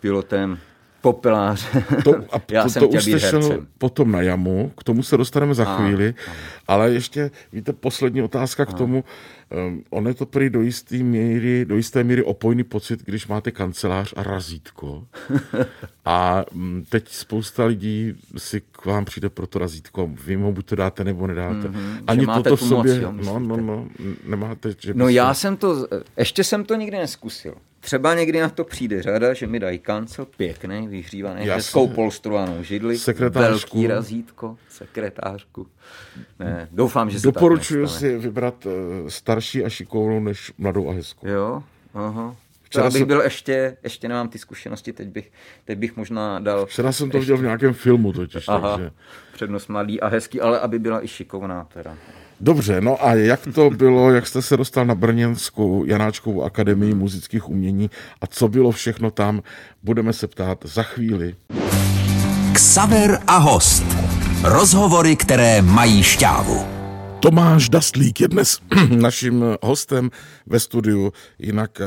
pilotem, 0.00 0.58
popeláře. 1.00 1.84
To, 2.04 2.14
a 2.32 2.40
Já 2.50 2.62
to, 2.62 2.70
jsem 2.70 2.82
to 2.82 2.88
už 2.88 3.04
jste 3.04 3.20
šel 3.20 3.66
potom 3.78 4.12
na 4.12 4.22
jamu, 4.22 4.72
k 4.78 4.84
tomu 4.84 5.02
se 5.02 5.16
dostaneme 5.16 5.54
za 5.54 5.64
chvíli, 5.64 6.14
a, 6.26 6.30
a. 6.30 6.34
ale 6.74 6.90
ještě, 6.90 7.30
víte, 7.52 7.72
poslední 7.72 8.22
otázka 8.22 8.66
k 8.66 8.70
a. 8.70 8.72
tomu, 8.72 9.04
Um, 9.50 9.84
on 9.90 10.08
je 10.08 10.14
to 10.14 10.26
prý 10.26 10.50
do 10.50 10.60
jisté 10.60 10.96
míry, 10.96 11.64
do 11.64 11.76
jisté 11.76 12.04
míry 12.04 12.22
opojný 12.22 12.64
pocit, 12.64 13.04
když 13.04 13.26
máte 13.26 13.50
kancelář 13.50 14.14
a 14.16 14.22
razítko. 14.22 15.06
A 16.04 16.44
um, 16.52 16.84
teď 16.88 17.08
spousta 17.08 17.64
lidí 17.64 18.14
si 18.36 18.60
k 18.60 18.84
vám 18.84 19.04
přijde 19.04 19.28
pro 19.28 19.46
to 19.46 19.58
razítko. 19.58 20.10
Vy 20.24 20.36
mu 20.36 20.52
buď 20.52 20.66
to 20.66 20.76
dáte, 20.76 21.04
nebo 21.04 21.26
nedáte. 21.26 21.68
Mm-hmm, 21.68 22.02
Ani 22.06 22.26
toto 22.26 22.56
v 22.56 22.62
sobě, 22.62 22.94
moc, 23.00 23.02
jo, 23.02 23.12
no, 23.12 23.38
no, 23.38 23.56
no, 23.56 23.88
nemáte. 24.24 24.74
Že 24.78 24.94
no 24.94 25.08
já 25.08 25.34
jsem 25.34 25.56
to, 25.56 25.88
ještě 26.16 26.44
jsem 26.44 26.64
to 26.64 26.74
nikdy 26.74 26.96
neskusil. 26.96 27.54
Třeba 27.88 28.14
někdy 28.14 28.40
na 28.40 28.48
to 28.48 28.64
přijde 28.64 29.02
řada, 29.02 29.34
že 29.34 29.46
mi 29.46 29.60
dají 29.60 29.78
kancel 29.78 30.26
pěkný, 30.36 30.88
vyhřívaný, 30.88 31.40
Jasně. 31.40 31.54
hezkou 31.54 31.88
polstrovanou 31.88 32.62
židli, 32.62 32.96
velký 33.30 33.86
razítko, 33.86 34.56
sekretářku. 34.68 35.66
Ne, 36.38 36.68
doufám, 36.72 37.10
že 37.10 37.20
se 37.20 37.26
Doporučuji 37.26 37.88
si 37.88 38.18
vybrat 38.18 38.66
uh, 38.66 38.72
starší 39.08 39.64
a 39.64 39.68
šikovnou 39.68 40.20
než 40.20 40.52
mladou 40.58 40.90
a 40.90 40.92
hezkou. 40.92 41.28
Jo, 41.28 41.62
aha. 41.94 42.36
Včera 42.62 42.86
abych 42.86 42.98
jsem... 42.98 43.08
byl 43.08 43.20
ještě, 43.20 43.76
ještě 43.82 44.08
nemám 44.08 44.28
ty 44.28 44.38
zkušenosti, 44.38 44.92
teď 44.92 45.08
bych, 45.08 45.32
teď 45.64 45.78
bych 45.78 45.96
možná 45.96 46.38
dal... 46.38 46.66
Včera 46.66 46.92
jsem 46.92 47.10
to 47.10 47.16
ještě... 47.16 47.32
viděl 47.32 47.36
v 47.36 47.44
nějakém 47.44 47.72
filmu 47.74 48.12
totiž, 48.12 48.48
Aha, 48.48 48.76
takže... 48.76 48.90
přednost 49.32 49.68
mladý 49.68 50.00
a 50.00 50.08
hezký, 50.08 50.40
ale 50.40 50.60
aby 50.60 50.78
byla 50.78 51.04
i 51.04 51.08
šikovná 51.08 51.64
teda. 51.74 51.96
Dobře, 52.40 52.80
no 52.80 53.06
a 53.06 53.14
jak 53.14 53.40
to 53.54 53.70
bylo, 53.70 54.10
jak 54.10 54.26
jste 54.26 54.42
se 54.42 54.56
dostal 54.56 54.86
na 54.86 54.94
Brněnskou 54.94 55.84
Janáčkovou 55.84 56.42
akademii 56.42 56.94
muzických 56.94 57.48
umění 57.48 57.90
a 58.20 58.26
co 58.26 58.48
bylo 58.48 58.70
všechno 58.70 59.10
tam, 59.10 59.42
budeme 59.82 60.12
se 60.12 60.26
ptát 60.26 60.58
za 60.64 60.82
chvíli. 60.82 61.34
Ksaver 62.52 63.20
a 63.26 63.36
host. 63.36 63.84
Rozhovory, 64.42 65.16
které 65.16 65.62
mají 65.62 66.02
šťávu. 66.02 66.77
Tomáš 67.20 67.68
Dastlík 67.68 68.20
je 68.20 68.28
dnes 68.28 68.60
naším 68.96 69.44
hostem 69.62 70.10
ve 70.46 70.60
studiu, 70.60 71.12
jinak 71.38 71.80
eh, 71.80 71.86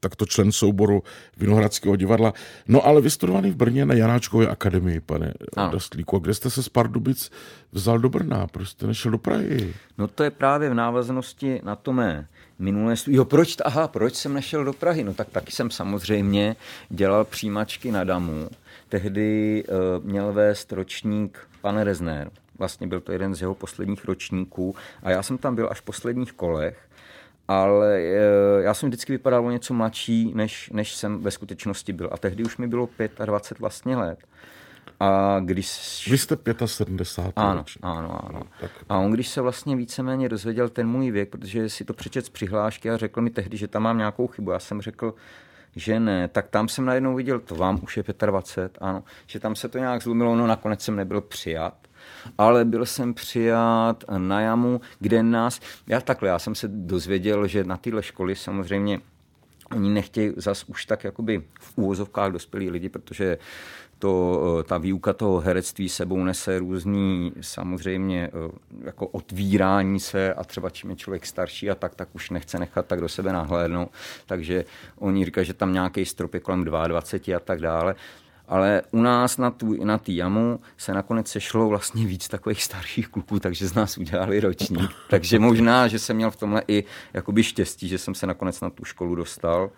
takto 0.00 0.26
člen 0.26 0.52
souboru 0.52 1.02
Vinohradského 1.36 1.96
divadla. 1.96 2.32
No 2.68 2.86
ale 2.86 3.00
vystudovaný 3.00 3.50
v 3.50 3.56
Brně 3.56 3.86
na 3.86 3.94
Janáčkové 3.94 4.46
akademii, 4.46 5.00
pane 5.00 5.34
ano. 5.56 5.72
Dastlíku. 5.72 6.16
A 6.16 6.18
kde 6.18 6.34
jste 6.34 6.50
se 6.50 6.62
z 6.62 6.68
Pardubic 6.68 7.30
vzal 7.72 7.98
do 7.98 8.08
Brna? 8.08 8.46
Proč 8.46 8.68
jste 8.68 8.86
nešel 8.86 9.10
do 9.10 9.18
Prahy? 9.18 9.74
No 9.98 10.08
to 10.08 10.24
je 10.24 10.30
právě 10.30 10.70
v 10.70 10.74
návaznosti 10.74 11.60
na 11.64 11.76
to 11.76 11.92
mé 11.92 12.26
minulé 12.58 12.96
studium. 12.96 13.16
Jo, 13.16 13.24
proč, 13.24 13.56
aha, 13.64 13.88
proč 13.88 14.14
jsem 14.14 14.34
nešel 14.34 14.64
do 14.64 14.72
Prahy? 14.72 15.04
No 15.04 15.14
tak 15.14 15.28
taky 15.28 15.52
jsem 15.52 15.70
samozřejmě 15.70 16.56
dělal 16.88 17.24
přijímačky 17.24 17.92
na 17.92 18.04
Damu. 18.04 18.48
Tehdy 18.88 19.64
uh, 19.64 20.04
měl 20.04 20.32
vést 20.32 20.72
ročník 20.72 21.38
pan 21.60 21.78
Rezner 21.78 22.30
Vlastně 22.60 22.86
byl 22.86 23.00
to 23.00 23.12
jeden 23.12 23.34
z 23.34 23.40
jeho 23.40 23.54
posledních 23.54 24.04
ročníků 24.04 24.74
a 25.02 25.10
já 25.10 25.22
jsem 25.22 25.38
tam 25.38 25.54
byl 25.54 25.68
až 25.70 25.80
v 25.80 25.84
posledních 25.84 26.32
kolech, 26.32 26.88
ale 27.48 27.98
eh, 27.98 28.62
já 28.62 28.74
jsem 28.74 28.88
vždycky 28.88 29.12
vypadal 29.12 29.46
o 29.46 29.50
něco 29.50 29.74
mladší, 29.74 30.32
než, 30.34 30.70
než 30.70 30.94
jsem 30.94 31.22
ve 31.22 31.30
skutečnosti 31.30 31.92
byl. 31.92 32.08
A 32.12 32.16
tehdy 32.16 32.44
už 32.44 32.56
mi 32.56 32.68
bylo 32.68 32.88
25 33.24 33.60
vlastně 33.60 33.96
let. 33.96 34.18
A 35.00 35.40
když... 35.40 36.08
Vy 36.10 36.18
jste 36.18 36.36
75. 36.64 37.32
Ano, 37.36 37.64
ano, 37.82 38.28
ano. 38.28 38.42
No, 38.62 38.68
a 38.88 38.98
on, 38.98 39.12
když 39.12 39.28
se 39.28 39.40
vlastně 39.40 39.76
víceméně 39.76 40.28
dozvěděl 40.28 40.68
ten 40.68 40.88
můj 40.88 41.10
věk, 41.10 41.28
protože 41.28 41.68
si 41.68 41.84
to 41.84 41.94
přečet 41.94 42.26
z 42.26 42.28
přihlášky 42.28 42.90
a 42.90 42.96
řekl 42.96 43.20
mi 43.20 43.30
tehdy, 43.30 43.56
že 43.56 43.68
tam 43.68 43.82
mám 43.82 43.98
nějakou 43.98 44.26
chybu. 44.26 44.50
Já 44.50 44.58
jsem 44.58 44.80
řekl, 44.80 45.14
že 45.76 46.00
ne, 46.00 46.28
tak 46.28 46.48
tam 46.48 46.68
jsem 46.68 46.84
najednou 46.84 47.14
viděl, 47.14 47.38
to 47.40 47.54
vám 47.54 47.80
už 47.82 47.96
je 47.96 48.04
25, 48.26 48.78
ano, 48.80 49.04
že 49.26 49.40
tam 49.40 49.56
se 49.56 49.68
to 49.68 49.78
nějak 49.78 50.02
zlomilo, 50.02 50.36
no 50.36 50.46
nakonec 50.46 50.82
jsem 50.82 50.96
nebyl 50.96 51.20
přijat 51.20 51.74
ale 52.38 52.64
byl 52.64 52.86
jsem 52.86 53.14
přijat 53.14 54.04
na 54.18 54.40
jamu, 54.40 54.80
kde 54.98 55.22
nás, 55.22 55.60
já 55.86 56.00
takhle, 56.00 56.28
já 56.28 56.38
jsem 56.38 56.54
se 56.54 56.68
dozvěděl, 56.68 57.46
že 57.46 57.64
na 57.64 57.76
tyhle 57.76 58.02
školy 58.02 58.36
samozřejmě 58.36 59.00
oni 59.70 59.90
nechtějí 59.90 60.32
zas 60.36 60.64
už 60.64 60.86
tak 60.86 61.04
jakoby 61.04 61.42
v 61.60 61.78
úvozovkách 61.78 62.32
dospělí 62.32 62.70
lidi, 62.70 62.88
protože 62.88 63.38
to, 64.00 64.64
ta 64.66 64.78
výuka 64.78 65.12
toho 65.12 65.40
herectví 65.40 65.88
sebou 65.88 66.24
nese 66.24 66.58
různý 66.58 67.32
samozřejmě 67.40 68.30
eh, 68.32 68.50
jako 68.84 69.06
otvírání 69.06 70.00
se 70.00 70.34
a 70.34 70.44
třeba 70.44 70.70
čím 70.70 70.90
je 70.90 70.96
člověk 70.96 71.26
starší 71.26 71.70
a 71.70 71.74
tak, 71.74 71.94
tak 71.94 72.08
už 72.12 72.30
nechce 72.30 72.58
nechat 72.58 72.86
tak 72.86 73.00
do 73.00 73.08
sebe 73.08 73.32
nahlédnout. 73.32 73.90
Takže 74.26 74.64
oni 74.98 75.24
říkají, 75.24 75.46
že 75.46 75.54
tam 75.54 75.72
nějaký 75.72 76.04
strop 76.04 76.34
je 76.34 76.40
kolem 76.40 76.64
22 76.64 77.36
a 77.36 77.40
tak 77.40 77.60
dále 77.60 77.94
ale 78.50 78.82
u 78.90 79.02
nás 79.02 79.38
na 79.38 79.50
tu, 79.50 79.84
na 79.84 79.98
tý 79.98 80.16
jamu 80.16 80.60
se 80.76 80.94
nakonec 80.94 81.28
sešlo 81.28 81.68
vlastně 81.68 82.06
víc 82.06 82.28
takových 82.28 82.64
starších 82.64 83.08
kluků, 83.08 83.40
takže 83.40 83.68
z 83.68 83.74
nás 83.74 83.98
udělali 83.98 84.40
ročník. 84.40 84.90
takže 85.10 85.38
možná, 85.38 85.88
že 85.88 85.98
jsem 85.98 86.16
měl 86.16 86.30
v 86.30 86.36
tomhle 86.36 86.62
i 86.68 86.84
jakoby 87.12 87.42
štěstí, 87.42 87.88
že 87.88 87.98
jsem 87.98 88.14
se 88.14 88.26
nakonec 88.26 88.60
na 88.60 88.70
tu 88.70 88.84
školu 88.84 89.14
dostal. 89.14 89.70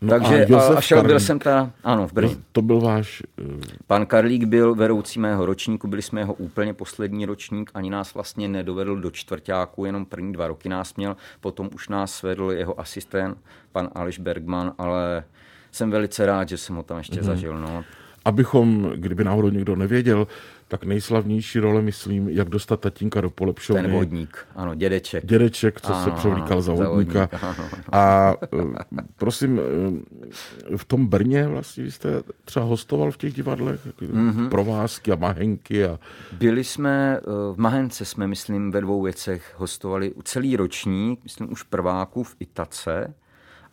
No 0.00 0.08
takže 0.08 0.46
a, 0.46 0.76
a 0.76 0.80
šel 0.80 1.02
byl 1.02 1.20
jsem 1.20 1.38
ta, 1.38 1.70
ano, 1.84 2.08
v 2.08 2.12
Brně. 2.12 2.34
No, 2.34 2.40
to 2.52 2.62
byl 2.62 2.80
váš... 2.80 3.22
Uh... 3.40 3.60
Pan 3.86 4.06
Karlík 4.06 4.44
byl 4.44 4.74
vedoucí 4.74 5.20
mého 5.20 5.46
ročníku, 5.46 5.88
byli 5.88 6.02
jsme 6.02 6.20
jeho 6.20 6.34
úplně 6.34 6.74
poslední 6.74 7.26
ročník, 7.26 7.70
ani 7.74 7.90
nás 7.90 8.14
vlastně 8.14 8.48
nedovedl 8.48 8.96
do 8.96 9.10
čtvrtáku, 9.10 9.84
jenom 9.84 10.06
první 10.06 10.32
dva 10.32 10.46
roky 10.46 10.68
nás 10.68 10.94
měl, 10.94 11.16
potom 11.40 11.70
už 11.74 11.88
nás 11.88 12.22
vedl 12.22 12.52
jeho 12.52 12.80
asistent, 12.80 13.38
pan 13.72 13.88
Aleš 13.94 14.18
Bergman, 14.18 14.72
ale 14.78 15.24
jsem 15.72 15.90
velice 15.90 16.26
rád, 16.26 16.48
že 16.48 16.56
jsem 16.56 16.76
ho 16.76 16.82
tam 16.82 16.98
ještě 16.98 17.20
mm-hmm. 17.20 17.24
zažil. 17.24 17.58
No. 17.58 17.84
Abychom, 18.28 18.92
kdyby 18.94 19.24
náhodou 19.24 19.48
někdo 19.48 19.76
nevěděl, 19.76 20.26
tak 20.68 20.84
nejslavnější 20.84 21.58
role, 21.58 21.82
myslím, 21.82 22.28
jak 22.28 22.48
dostat 22.48 22.80
tatínka 22.80 23.20
do 23.20 23.30
polepšovny. 23.30 23.82
Ten 23.82 23.92
vodník, 23.92 24.46
ano, 24.56 24.74
dědeček. 24.74 25.26
Dědeček, 25.26 25.80
co 25.80 25.94
ano, 25.94 26.04
se 26.04 26.10
převlíkal 26.10 26.62
za 26.62 26.72
vodníka. 26.72 27.28
Za 27.32 27.48
vodníka 27.48 27.64
A 27.92 28.34
eh, 28.42 29.02
prosím, 29.16 29.60
eh, 29.60 30.76
v 30.76 30.84
tom 30.84 31.06
Brně 31.06 31.48
vlastně 31.48 31.90
jste 31.90 32.22
třeba 32.44 32.66
hostoval 32.66 33.10
v 33.10 33.16
těch 33.16 33.34
divadlech? 33.34 33.86
Mm-hmm. 33.86 34.48
Provázky 34.48 35.12
a 35.12 35.16
Mahenky? 35.16 35.84
A... 35.84 35.98
Byli 36.32 36.64
jsme, 36.64 37.20
eh, 37.20 37.54
v 37.54 37.56
Mahence 37.56 38.04
jsme, 38.04 38.26
myslím, 38.26 38.70
ve 38.70 38.80
dvou 38.80 39.02
věcech 39.02 39.54
hostovali 39.56 40.12
celý 40.24 40.56
ročník, 40.56 41.20
myslím 41.22 41.52
už 41.52 41.62
prváků 41.62 42.22
v 42.22 42.36
Itace 42.40 43.14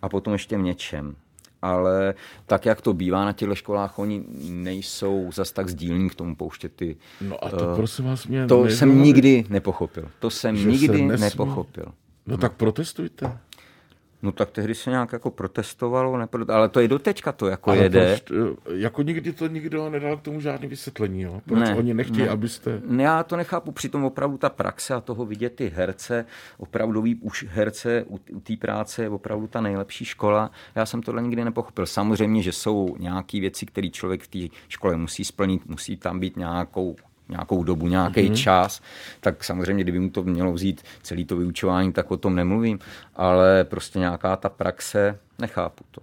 a 0.02 0.10
potom 0.10 0.34
ještě 0.34 0.58
v 0.58 0.62
něčem 0.62 1.16
ale 1.66 2.14
tak, 2.46 2.66
jak 2.66 2.82
to 2.82 2.94
bývá 2.94 3.26
na 3.26 3.32
těchto 3.32 3.56
školách, 3.56 4.00
oni 4.00 4.24
nejsou 4.50 5.32
zas 5.34 5.52
tak 5.52 5.70
sdílní 5.70 6.10
k 6.10 6.16
tomu 6.16 6.36
pouštět 6.36 6.74
ty... 6.76 6.98
No 7.22 7.44
a 7.46 7.50
to 7.50 7.68
uh, 7.68 7.76
prosím 7.76 8.06
vás 8.06 8.28
mě... 8.28 8.48
To 8.48 8.66
jsem 8.66 9.04
nikdy 9.04 9.46
nepochopil. 9.50 10.10
To 10.20 10.30
jsem 10.30 10.70
nikdy 10.70 11.02
nepochopil. 11.02 11.86
No 12.28 12.38
tak 12.38 12.54
protestujte. 12.54 13.38
No 14.22 14.32
tak 14.32 14.52
tehdy 14.52 14.76
se 14.76 14.90
nějak 14.90 15.14
jako 15.14 15.32
protestovalo, 15.32 16.18
nepro... 16.18 16.46
ale 16.52 16.70
to 16.70 16.80
i 16.80 16.88
do 16.88 17.00
teďka 17.00 17.32
to 17.32 17.48
jako 17.48 17.70
ale 17.70 17.80
jede. 17.80 18.20
Proč, 18.26 18.40
eh, 18.40 18.74
jako 18.76 19.02
nikdy 19.02 19.34
to 19.34 19.48
nikdo 19.48 19.90
nedal 19.90 20.18
k 20.18 20.22
tomu 20.22 20.42
žádný 20.42 20.68
vysvětlení, 20.68 21.22
jo? 21.22 21.42
Proč 21.46 21.60
ne, 21.60 21.76
oni 21.76 21.94
nechtějí, 21.94 22.26
ne. 22.26 22.30
abyste... 22.30 22.82
Ne, 22.86 23.04
já 23.04 23.24
to 23.24 23.38
nechápu, 23.38 23.72
přitom 23.72 24.06
opravdu 24.06 24.38
ta 24.38 24.50
praxe 24.50 24.94
a 24.94 25.02
toho 25.02 25.26
vidět 25.26 25.56
ty 25.56 25.72
herce, 25.76 26.26
opravdový 26.58 27.16
už 27.16 27.46
herce 27.50 28.04
u, 28.04 28.20
u 28.32 28.40
té 28.40 28.56
práce 28.56 29.02
je 29.02 29.10
opravdu 29.10 29.48
ta 29.48 29.62
nejlepší 29.62 30.06
škola. 30.06 30.52
Já 30.76 30.86
jsem 30.86 31.02
tohle 31.02 31.22
nikdy 31.22 31.44
nepochopil. 31.46 31.86
Samozřejmě, 31.86 32.42
že 32.42 32.52
jsou 32.52 32.96
nějaké 33.00 33.40
věci, 33.40 33.66
které 33.66 33.90
člověk 33.90 34.24
v 34.24 34.28
té 34.28 34.56
škole 34.68 34.98
musí 34.98 35.26
splnit, 35.26 35.66
musí 35.66 35.98
tam 35.98 36.20
být 36.20 36.38
nějakou 36.38 36.96
nějakou 37.30 37.64
dobu, 37.64 37.88
nějaký 37.88 38.22
mm-hmm. 38.22 38.36
čas, 38.36 38.82
tak 39.20 39.44
samozřejmě, 39.44 39.84
kdyby 39.84 40.00
mu 40.00 40.10
to 40.10 40.24
mělo 40.24 40.54
vzít 40.54 40.82
celý 41.02 41.26
to 41.26 41.38
vyučování, 41.38 41.94
tak 41.94 42.12
o 42.12 42.18
tom 42.18 42.36
nemluvím, 42.36 42.80
ale 43.16 43.64
prostě 43.64 44.00
nějaká 44.00 44.36
ta 44.36 44.50
praxe, 44.50 45.20
nechápu 45.40 45.84
to. 45.92 46.02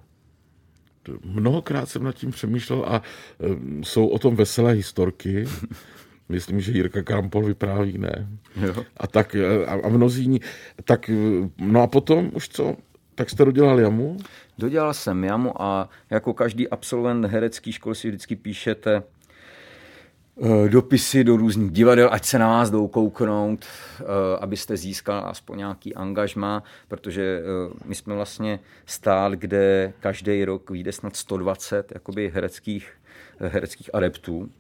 Mnohokrát 1.24 1.88
jsem 1.88 2.04
nad 2.04 2.14
tím 2.14 2.30
přemýšlel 2.30 2.84
a 2.88 3.02
um, 3.38 3.84
jsou 3.84 4.06
o 4.06 4.18
tom 4.18 4.36
veselé 4.36 4.72
historky. 4.72 5.44
Myslím, 6.28 6.60
že 6.60 6.72
Jirka 6.72 7.02
Krampol 7.02 7.44
vypráví, 7.44 7.98
ne? 7.98 8.28
Jo. 8.56 8.84
A 8.96 9.06
tak 9.06 9.34
e, 9.34 9.66
a, 9.66 9.86
a 9.86 9.88
mnozí, 9.88 10.40
tak 10.84 11.10
e, 11.10 11.14
no 11.58 11.82
a 11.82 11.86
potom 11.86 12.30
už 12.34 12.48
co? 12.48 12.76
Tak 13.14 13.30
jste 13.30 13.44
dodělal 13.44 13.80
jamu? 13.80 14.16
Dodělal 14.58 14.94
jsem 14.94 15.24
jamu 15.24 15.62
a 15.62 15.88
jako 16.10 16.34
každý 16.34 16.68
absolvent 16.68 17.24
herecké 17.24 17.72
školy 17.72 17.94
si 17.94 18.08
vždycky 18.08 18.36
píšete 18.36 19.02
Eh, 19.21 19.21
dopisy 20.68 21.24
do 21.24 21.36
různých 21.36 21.70
divadel, 21.70 22.08
ať 22.12 22.24
se 22.24 22.38
na 22.38 22.48
vás 22.48 22.70
jdou 22.70 22.88
kouknout, 22.88 23.64
eh, 23.64 24.04
abyste 24.40 24.76
získal 24.76 25.24
aspoň 25.26 25.58
nějaký 25.58 25.94
angažma, 25.94 26.62
protože 26.88 27.40
eh, 27.40 27.74
my 27.84 27.94
jsme 27.94 28.14
vlastně 28.14 28.60
stál, 28.86 29.36
kde 29.36 29.92
každý 30.00 30.44
rok 30.44 30.70
vyjde 30.70 30.92
snad 30.92 31.16
120 31.16 31.92
jakoby 31.94 32.30
hereckých, 32.34 32.90
hereckých 33.38 33.94
adeptů 33.94 34.50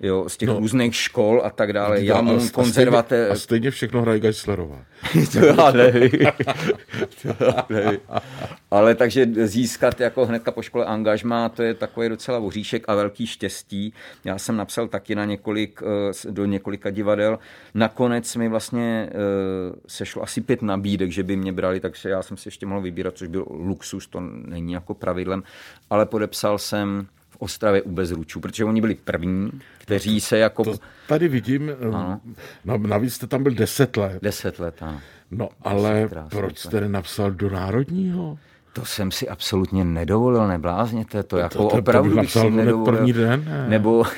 jo, 0.00 0.28
z 0.28 0.36
těch 0.36 0.48
no. 0.48 0.58
různých 0.58 0.96
škol 0.96 1.42
a 1.44 1.50
tak 1.50 1.72
dále. 1.72 2.04
Já 2.04 2.20
mám 2.20 2.48
konzervaté... 2.48 3.28
A 3.28 3.34
stejně, 3.34 3.70
všechno 3.70 4.02
hraje 4.02 4.20
Geislerová. 4.20 4.78
to 5.32 5.46
já 5.46 5.70
nevím. 5.70 6.10
to 7.22 7.44
já 7.44 7.66
nevím. 7.70 8.00
Ale 8.70 8.94
takže 8.94 9.26
získat 9.46 10.00
jako 10.00 10.26
hnedka 10.26 10.50
po 10.50 10.62
škole 10.62 10.84
angažmá, 10.84 11.48
to 11.48 11.62
je 11.62 11.74
takový 11.74 12.08
docela 12.08 12.38
voříšek 12.38 12.84
a 12.88 12.94
velký 12.94 13.26
štěstí. 13.26 13.92
Já 14.24 14.38
jsem 14.38 14.56
napsal 14.56 14.88
taky 14.88 15.14
na 15.14 15.24
několik, 15.24 15.82
eh, 15.82 16.30
do 16.30 16.44
několika 16.44 16.90
divadel. 16.90 17.38
Nakonec 17.74 18.36
mi 18.36 18.48
vlastně 18.48 19.08
eh, 19.10 19.14
sešlo 19.86 20.22
asi 20.22 20.40
pět 20.40 20.62
nabídek, 20.62 21.10
že 21.10 21.22
by 21.22 21.36
mě 21.36 21.52
brali, 21.52 21.80
takže 21.80 22.08
já 22.08 22.22
jsem 22.22 22.36
si 22.36 22.48
ještě 22.48 22.66
mohl 22.66 22.80
vybírat, 22.80 23.16
což 23.16 23.28
byl 23.28 23.46
luxus, 23.50 24.06
to 24.06 24.20
není 24.20 24.72
jako 24.72 24.94
pravidlem, 24.94 25.42
ale 25.90 26.06
podepsal 26.06 26.58
jsem 26.58 27.06
v 27.28 27.36
Ostravě 27.38 27.82
u 27.82 27.90
Bezručů, 27.90 28.40
protože 28.40 28.64
oni 28.64 28.80
byli 28.80 28.94
první, 28.94 29.50
kteří 29.78 30.20
se 30.20 30.38
jako... 30.38 30.64
To 30.64 30.74
tady 31.08 31.28
vidím, 31.28 31.70
ano. 31.92 32.20
navíc 32.76 33.14
jste 33.14 33.26
tam 33.26 33.42
byl 33.42 33.54
deset 33.54 33.96
let. 33.96 34.22
Deset 34.22 34.58
let, 34.58 34.82
ano. 34.82 35.00
No 35.30 35.48
ale 35.62 36.08
proč 36.30 36.58
jste 36.58 36.80
nenapsal 36.80 37.30
do 37.30 37.50
Národního? 37.50 38.38
To 38.72 38.84
jsem 38.84 39.10
si 39.10 39.28
absolutně 39.28 39.84
nedovolil, 39.84 40.48
neblázněte, 40.48 41.22
to, 41.22 41.36
jako 41.36 41.58
to, 41.58 41.68
to, 41.68 41.76
opravdu 41.76 42.14
to 42.14 42.20
bych 42.20 42.32
si 42.32 42.50
nedovolil. 42.50 42.92
první 42.92 43.12
den? 43.12 43.44
Ne. 43.44 43.66
Nebo 43.68 44.04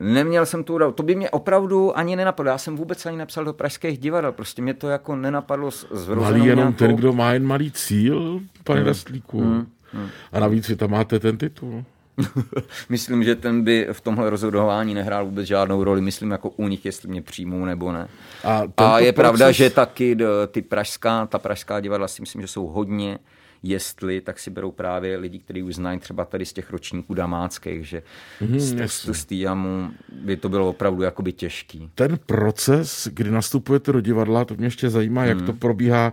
Neměl 0.00 0.46
jsem 0.46 0.64
tu 0.64 0.78
to 0.92 1.02
by 1.02 1.14
mě 1.14 1.30
opravdu 1.30 1.98
ani 1.98 2.16
nenapadlo. 2.16 2.52
Já 2.52 2.58
jsem 2.58 2.76
vůbec 2.76 3.06
ani 3.06 3.16
nepsal 3.16 3.44
do 3.44 3.52
pražských 3.52 3.98
divadel, 3.98 4.32
prostě 4.32 4.62
mě 4.62 4.74
to 4.74 4.88
jako 4.88 5.16
nenapadlo 5.16 5.70
s 5.70 6.08
Malý 6.14 6.44
jenom 6.44 6.56
nějakou... 6.56 6.72
ten, 6.72 6.96
kdo 6.96 7.12
má 7.12 7.32
jen 7.32 7.46
malý 7.46 7.70
cíl, 7.70 8.40
pane 8.64 8.80
hmm. 8.80 8.88
Rastlíku. 8.88 9.40
Hmm. 9.40 9.66
Hmm. 9.92 10.08
A 10.32 10.40
navíc 10.40 10.68
vy 10.68 10.76
tam 10.76 10.90
máte 10.90 11.18
ten 11.18 11.36
titul. 11.36 11.84
Myslím, 12.88 13.24
že 13.24 13.34
ten 13.34 13.64
by 13.64 13.88
v 13.92 14.00
tomhle 14.00 14.30
rozhodování 14.30 14.94
nehrál 14.94 15.24
vůbec 15.24 15.46
žádnou 15.46 15.84
roli. 15.84 16.00
Myslím 16.00 16.30
jako 16.30 16.48
u 16.50 16.68
nich, 16.68 16.84
jestli 16.84 17.08
mě 17.08 17.22
přijmou 17.22 17.64
nebo 17.64 17.92
ne. 17.92 18.08
A, 18.44 18.62
a 18.76 18.98
je 18.98 19.12
proces... 19.12 19.22
pravda, 19.22 19.52
že 19.52 19.70
taky 19.70 20.16
ty 20.48 20.62
pražská, 20.62 21.26
ta 21.26 21.38
pražská 21.38 21.80
divadla 21.80 22.08
si 22.08 22.22
myslím, 22.22 22.42
že 22.42 22.48
jsou 22.48 22.66
hodně 22.66 23.18
jestli, 23.62 24.20
tak 24.20 24.38
si 24.38 24.50
berou 24.50 24.70
právě 24.70 25.16
lidi, 25.16 25.38
kteří 25.38 25.62
už 25.62 25.74
znají 25.74 25.98
třeba 25.98 26.24
tady 26.24 26.46
z 26.46 26.52
těch 26.52 26.70
ročníků 26.70 27.14
damáckých, 27.14 27.88
že 27.88 28.02
mm, 28.40 28.60
z 28.60 28.74
textu 28.74 29.14
z 29.14 29.24
týjamu 29.24 29.90
by 30.22 30.36
to 30.36 30.48
bylo 30.48 30.68
opravdu 30.68 31.02
jakoby 31.02 31.32
těžký. 31.32 31.90
Ten 31.94 32.18
proces, 32.26 33.08
kdy 33.12 33.30
nastupujete 33.30 33.92
do 33.92 34.00
divadla, 34.00 34.44
to 34.44 34.54
mě 34.54 34.66
ještě 34.66 34.90
zajímá, 34.90 35.22
mm. 35.22 35.28
jak 35.28 35.42
to 35.42 35.52
probíhá, 35.52 36.12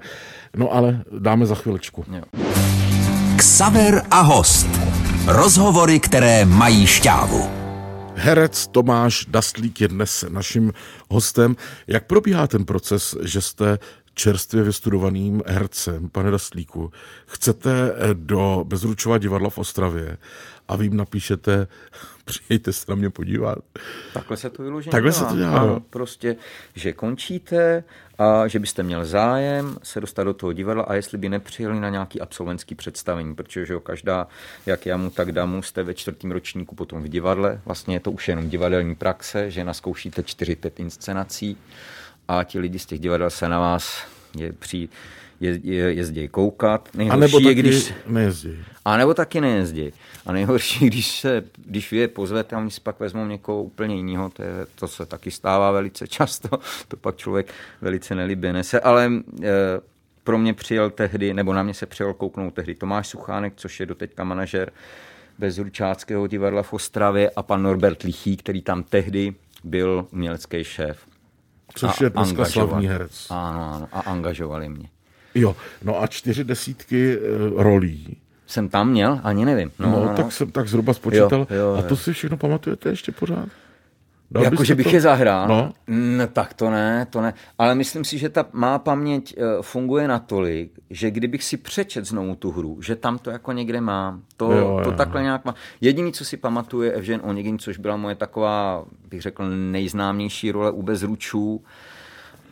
no 0.55 0.73
ale 0.73 1.03
dáme 1.19 1.45
za 1.45 1.55
chvilečku. 1.55 2.05
Jo. 2.11 2.23
Ksaver 3.45 4.01
a 4.11 4.21
host. 4.21 4.67
Rozhovory, 5.27 5.99
které 5.99 6.45
mají 6.45 6.87
šťávu. 6.87 7.49
Herec 8.15 8.67
Tomáš 8.67 9.25
Dastlík 9.29 9.81
je 9.81 9.87
dnes 9.87 10.25
naším 10.29 10.73
hostem. 11.09 11.55
Jak 11.87 12.05
probíhá 12.07 12.47
ten 12.47 12.65
proces, 12.65 13.15
že 13.21 13.41
jste 13.41 13.79
čerstvě 14.13 14.63
vystudovaným 14.63 15.43
hercem, 15.47 16.09
pane 16.09 16.31
Dastlíku, 16.31 16.91
chcete 17.25 17.95
do 18.13 18.63
Bezručova 18.67 19.17
divadla 19.17 19.49
v 19.49 19.57
Ostravě 19.57 20.17
a 20.67 20.75
vy 20.75 20.85
jim 20.85 20.97
napíšete, 20.97 21.67
přijďte 22.25 22.73
se 22.73 22.85
na 22.89 22.95
mě 22.95 23.09
podívat. 23.09 23.57
Takhle 24.13 24.37
se 24.37 24.49
to 24.49 24.63
vyloženě 24.63 24.91
Takhle 24.91 25.11
dělá. 25.11 25.29
se 25.29 25.33
to 25.33 25.39
dělá. 25.39 25.59
Ano, 25.59 25.79
prostě, 25.89 26.35
že 26.75 26.93
končíte 26.93 27.83
a 28.17 28.47
že 28.47 28.59
byste 28.59 28.83
měl 28.83 29.05
zájem 29.05 29.77
se 29.83 30.01
dostat 30.01 30.23
do 30.23 30.33
toho 30.33 30.53
divadla 30.53 30.83
a 30.83 30.93
jestli 30.93 31.17
by 31.17 31.29
nepřijeli 31.29 31.79
na 31.79 31.89
nějaký 31.89 32.21
absolventský 32.21 32.75
představení, 32.75 33.35
protože 33.35 33.73
jo, 33.73 33.79
každá, 33.79 34.27
jak 34.65 34.85
já 34.85 34.97
mu, 34.97 35.09
tak 35.09 35.31
damu, 35.31 35.61
jste 35.61 35.83
ve 35.83 35.93
čtvrtém 35.93 36.31
ročníku 36.31 36.75
potom 36.75 37.03
v 37.03 37.07
divadle, 37.07 37.61
vlastně 37.65 37.95
je 37.95 37.99
to 37.99 38.11
už 38.11 38.27
jenom 38.27 38.49
divadelní 38.49 38.95
praxe, 38.95 39.51
že 39.51 39.63
naskoušíte 39.63 40.21
4-5 40.21 40.71
inscenací 40.77 41.57
a 42.27 42.43
ti 42.43 42.59
lidi 42.59 42.79
z 42.79 42.85
těch 42.85 42.99
divadel 42.99 43.29
se 43.29 43.49
na 43.49 43.59
vás 43.59 44.07
je, 44.37 44.53
při, 44.53 44.89
je, 45.45 45.59
je, 45.63 45.93
jezdí 45.93 46.27
koukat. 46.27 46.89
Nejhorší 46.93 47.17
a 47.17 47.19
nebo 47.19 47.39
taky 47.39 47.47
je, 47.47 47.53
když, 47.53 47.93
nejezdí. 48.07 48.57
A 48.85 48.97
nebo 48.97 49.13
taky 49.13 49.41
nejezdí. 49.41 49.93
A 50.25 50.31
nejhorší, 50.31 50.85
když, 50.89 51.19
se, 51.19 51.43
když 51.65 51.91
vy 51.91 51.97
je 51.97 52.07
pozvete 52.07 52.55
a 52.55 52.59
oni 52.59 52.71
si 52.71 52.81
pak 52.81 52.99
vezmou 52.99 53.25
někoho 53.25 53.63
úplně 53.63 53.95
jiného, 53.95 54.29
to, 54.29 54.43
je, 54.43 54.49
to 54.75 54.87
se 54.87 55.05
taky 55.05 55.31
stává 55.31 55.71
velice 55.71 56.07
často, 56.07 56.49
to 56.87 56.97
pak 56.97 57.17
člověk 57.17 57.53
velice 57.81 58.15
nelíbě 58.15 58.53
nese, 58.53 58.79
ale 58.79 59.11
e, 59.43 59.51
pro 60.23 60.37
mě 60.37 60.53
přijel 60.53 60.89
tehdy, 60.89 61.33
nebo 61.33 61.53
na 61.53 61.63
mě 61.63 61.73
se 61.73 61.85
přijel 61.85 62.13
kouknout 62.13 62.53
tehdy 62.53 62.75
Tomáš 62.75 63.07
Suchánek, 63.07 63.53
což 63.55 63.79
je 63.79 63.85
doteďka 63.85 64.23
manažer 64.23 64.71
Bezručáckého 65.39 66.27
divadla 66.27 66.63
v 66.63 66.73
Ostravě 66.73 67.31
a 67.35 67.43
pan 67.43 67.63
Norbert 67.63 68.03
Lichý, 68.03 68.37
který 68.37 68.61
tam 68.61 68.83
tehdy 68.83 69.33
byl 69.63 70.07
umělecký 70.11 70.63
šéf. 70.63 70.97
Což 71.75 72.01
je 72.01 72.09
dneska 72.09 72.45
slavný 72.45 72.87
herec. 72.87 73.27
Ano, 73.29 73.73
ano, 73.73 73.87
a 73.91 73.99
angažovali 73.99 74.69
mě. 74.69 74.89
Jo, 75.35 75.55
no 75.83 76.03
a 76.03 76.07
čtyři 76.07 76.43
desítky 76.43 77.17
uh, 77.17 77.61
rolí. 77.61 78.17
Jsem 78.47 78.69
tam 78.69 78.89
měl? 78.89 79.19
Ani 79.23 79.45
nevím. 79.45 79.71
No, 79.79 79.89
no, 79.89 80.05
no 80.05 80.07
tak 80.15 80.25
no. 80.25 80.31
jsem 80.31 80.51
tak 80.51 80.67
zhruba 80.67 80.93
spočítal. 80.93 81.47
Jo, 81.49 81.55
jo, 81.55 81.75
a 81.79 81.81
to 81.81 81.95
si 81.95 82.13
všechno 82.13 82.37
pamatujete 82.37 82.89
ještě 82.89 83.11
pořád? 83.11 83.49
jako, 84.43 84.63
že 84.63 84.75
bych 84.75 84.87
to? 84.87 84.95
je 84.95 85.01
zahrál? 85.01 85.47
No. 85.47 85.73
no. 85.87 86.27
tak 86.27 86.53
to 86.53 86.69
ne, 86.69 87.07
to 87.09 87.21
ne. 87.21 87.33
Ale 87.57 87.75
myslím 87.75 88.03
si, 88.03 88.17
že 88.17 88.29
ta 88.29 88.45
má 88.51 88.79
paměť 88.79 89.37
uh, 89.37 89.43
funguje 89.61 90.07
natolik, 90.07 90.71
že 90.89 91.11
kdybych 91.11 91.43
si 91.43 91.57
přečet 91.57 92.05
znovu 92.05 92.35
tu 92.35 92.51
hru, 92.51 92.81
že 92.81 92.95
tam 92.95 93.17
to 93.17 93.29
jako 93.29 93.51
někde 93.51 93.81
mám. 93.81 94.21
To, 94.37 94.51
jo, 94.51 94.81
to 94.83 94.89
jo. 94.89 94.97
takhle 94.97 95.23
nějak 95.23 95.45
má. 95.45 95.55
Jediný, 95.81 96.13
co 96.13 96.25
si 96.25 96.37
pamatuje 96.37 96.91
Evžen 96.91 97.21
Onegin, 97.23 97.59
což 97.59 97.77
byla 97.77 97.97
moje 97.97 98.15
taková, 98.15 98.85
bych 99.09 99.21
řekl, 99.21 99.49
nejznámější 99.49 100.51
role 100.51 100.71
u 100.71 100.81
Bezručů. 100.81 101.63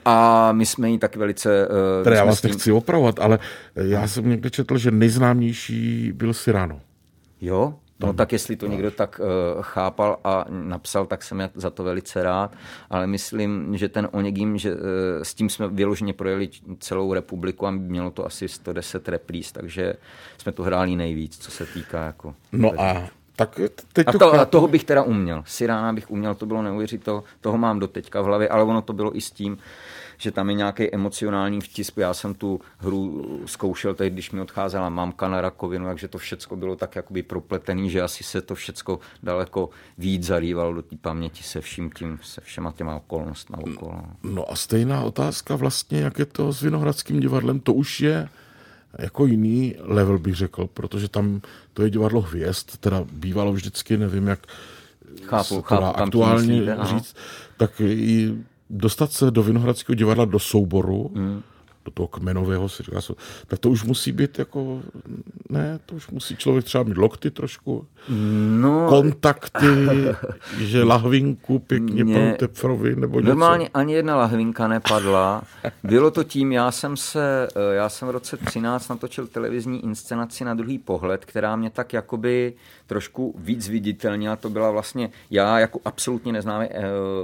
A 0.06 0.52
my 0.52 0.66
jsme 0.66 0.90
ji 0.90 0.98
taky 0.98 1.20
velice... 1.20 1.68
Uh, 1.68 2.04
Tady 2.04 2.16
já 2.16 2.26
vás 2.26 2.42
tím... 2.42 2.50
nechci 2.50 2.72
opravovat, 2.72 3.20
ale 3.20 3.40
já 3.76 4.08
jsem 4.08 4.30
někde 4.30 4.50
četl, 4.50 4.78
že 4.78 4.92
nejznámější 4.92 6.12
byl 6.12 6.34
Cyrano. 6.34 6.82
Jo? 7.42 7.74
No 8.00 8.14
tak 8.14 8.32
jestli 8.32 8.56
to 8.56 8.68
někdo 8.68 8.92
tak 8.92 9.22
uh, 9.24 9.62
chápal 9.62 10.20
a 10.24 10.46
napsal, 10.50 11.06
tak 11.06 11.24
jsem 11.24 11.50
za 11.56 11.70
to 11.70 11.84
velice 11.84 12.24
rád, 12.24 12.56
ale 12.90 13.08
myslím, 13.08 13.78
že 13.78 13.90
ten 13.90 14.10
Onegim, 14.12 14.58
že 14.58 14.76
uh, 14.76 14.80
s 15.22 15.34
tím 15.34 15.50
jsme 15.50 15.68
vyloženě 15.68 16.14
projeli 16.14 16.50
celou 16.80 17.14
republiku 17.14 17.68
a 17.68 17.72
mělo 17.72 18.12
to 18.12 18.26
asi 18.26 18.48
110 18.48 19.10
repríz, 19.10 19.52
takže 19.52 19.94
jsme 20.38 20.52
to 20.52 20.64
hráli 20.64 20.96
nejvíc, 20.96 21.38
co 21.38 21.52
se 21.52 21.66
týká 21.66 22.06
jako... 22.06 22.36
No 22.52 22.72
a 22.78 23.08
tak 23.36 23.60
teď 23.94 24.08
a, 24.08 24.12
to, 24.12 24.34
a 24.34 24.46
toho 24.46 24.68
bych 24.68 24.84
teda 24.84 25.04
uměl. 25.04 25.44
Sirána 25.46 25.94
bych 25.94 26.12
uměl, 26.12 26.36
to 26.36 26.46
bylo 26.46 26.62
neuvěřitelné, 26.62 27.22
toho 27.42 27.58
mám 27.58 27.80
do 27.80 27.88
teďka 27.88 28.22
v 28.22 28.26
hlavě, 28.26 28.50
ale 28.50 28.64
ono 28.64 28.82
to 28.82 28.94
bylo 28.94 29.18
i 29.18 29.22
s 29.22 29.32
tím, 29.32 29.58
že 30.18 30.32
tam 30.32 30.50
je 30.50 30.56
nějaký 30.56 30.94
emocionální 30.94 31.62
vtisk. 31.62 31.98
Já 31.98 32.14
jsem 32.14 32.34
tu 32.34 32.62
hru 32.78 33.26
zkoušel 33.46 33.94
teď, 33.94 34.14
když 34.14 34.32
mi 34.32 34.42
odcházela 34.42 34.90
mamka 34.90 35.28
na 35.28 35.42
rakovinu, 35.42 35.86
takže 35.86 36.08
to 36.08 36.18
všecko 36.18 36.56
bylo 36.56 36.76
tak 36.76 36.96
jakoby 36.96 37.24
propletený, 37.24 37.90
že 37.90 38.02
asi 38.02 38.24
se 38.24 38.42
to 38.42 38.56
všecko 38.56 39.00
daleko 39.24 39.70
víc 39.98 40.24
zarývalo 40.24 40.74
do 40.74 40.82
té 40.82 40.96
paměti 41.02 41.44
se 41.44 41.62
vším 41.62 41.90
tím, 41.92 42.20
se 42.24 42.42
všema 42.42 42.72
těma 42.72 42.96
okolnostmi 42.96 43.58
okolo. 43.64 44.02
No 44.24 44.52
a 44.52 44.56
stejná 44.56 45.04
otázka 45.04 45.56
vlastně, 45.56 46.00
jak 46.00 46.20
je 46.20 46.26
to 46.26 46.54
s 46.54 46.62
Vinohradským 46.62 47.20
divadlem, 47.20 47.60
to 47.60 47.74
už 47.74 48.02
je 48.02 48.30
jako 49.00 49.26
jiný 49.26 49.76
level 49.80 50.20
bych 50.20 50.36
řekl, 50.36 50.68
protože 50.74 51.08
tam 51.08 51.42
to 51.74 51.84
je 51.84 51.90
divadlo 51.90 52.22
hvězd, 52.22 52.78
teda 52.80 53.06
bývalo 53.12 53.54
vždycky, 53.54 53.98
nevím 53.98 54.28
jak 54.28 54.40
chápu, 55.26 55.62
chápu, 55.62 55.84
aktuálně 55.84 56.78
říct, 56.84 57.16
tak 57.58 57.82
i 57.82 58.34
dostat 58.70 59.12
se 59.12 59.32
do 59.32 59.44
Vinohradského 59.44 59.96
divadla 59.96 60.26
do 60.26 60.40
souboru, 60.40 61.12
hmm 61.16 61.44
do 61.86 61.92
toho 61.92 62.08
kmenového, 62.08 62.70
si 62.70 62.84
říká, 62.84 63.00
tak 63.48 63.60
to 63.60 63.70
už 63.70 63.84
musí 63.84 64.12
být 64.12 64.40
jako, 64.40 64.82
ne, 65.50 65.80
to 65.86 65.96
už 65.96 66.10
musí 66.10 66.38
člověk 66.38 66.66
třeba 66.66 66.84
mít 66.84 66.98
lokty 66.98 67.32
trošku, 67.32 67.88
no, 68.60 68.86
kontakty, 68.90 69.68
že 70.60 70.84
lahvinku 70.84 71.60
pěkně 71.60 72.04
mě, 72.04 72.14
panu 72.14 72.36
Tepfrovi 72.38 72.96
nebo 72.96 73.20
něco. 73.20 73.30
Normálně 73.30 73.70
ani 73.74 73.94
jedna 73.94 74.16
lahvinka 74.16 74.68
nepadla. 74.68 75.44
Bylo 75.84 76.12
to 76.12 76.24
tím, 76.24 76.52
já 76.52 76.72
jsem 76.72 76.98
se, 76.98 77.48
eh, 77.56 77.76
já 77.76 77.90
jsem 77.90 78.08
v 78.08 78.12
roce 78.12 78.38
13 78.38 78.90
natočil 78.90 79.28
televizní 79.28 79.84
inscenaci 79.84 80.46
na 80.46 80.54
druhý 80.54 80.78
pohled, 80.78 81.26
která 81.26 81.56
mě 81.56 81.70
tak 81.70 81.94
jakoby 81.94 82.54
trošku 82.88 83.36
víc 83.38 83.70
viditelnila. 83.70 84.36
To 84.36 84.50
byla 84.50 84.72
vlastně, 84.72 85.10
já 85.32 85.60
jako 85.60 85.80
absolutně 85.86 86.34
neznámý 86.34 86.66
eh, 86.66 86.84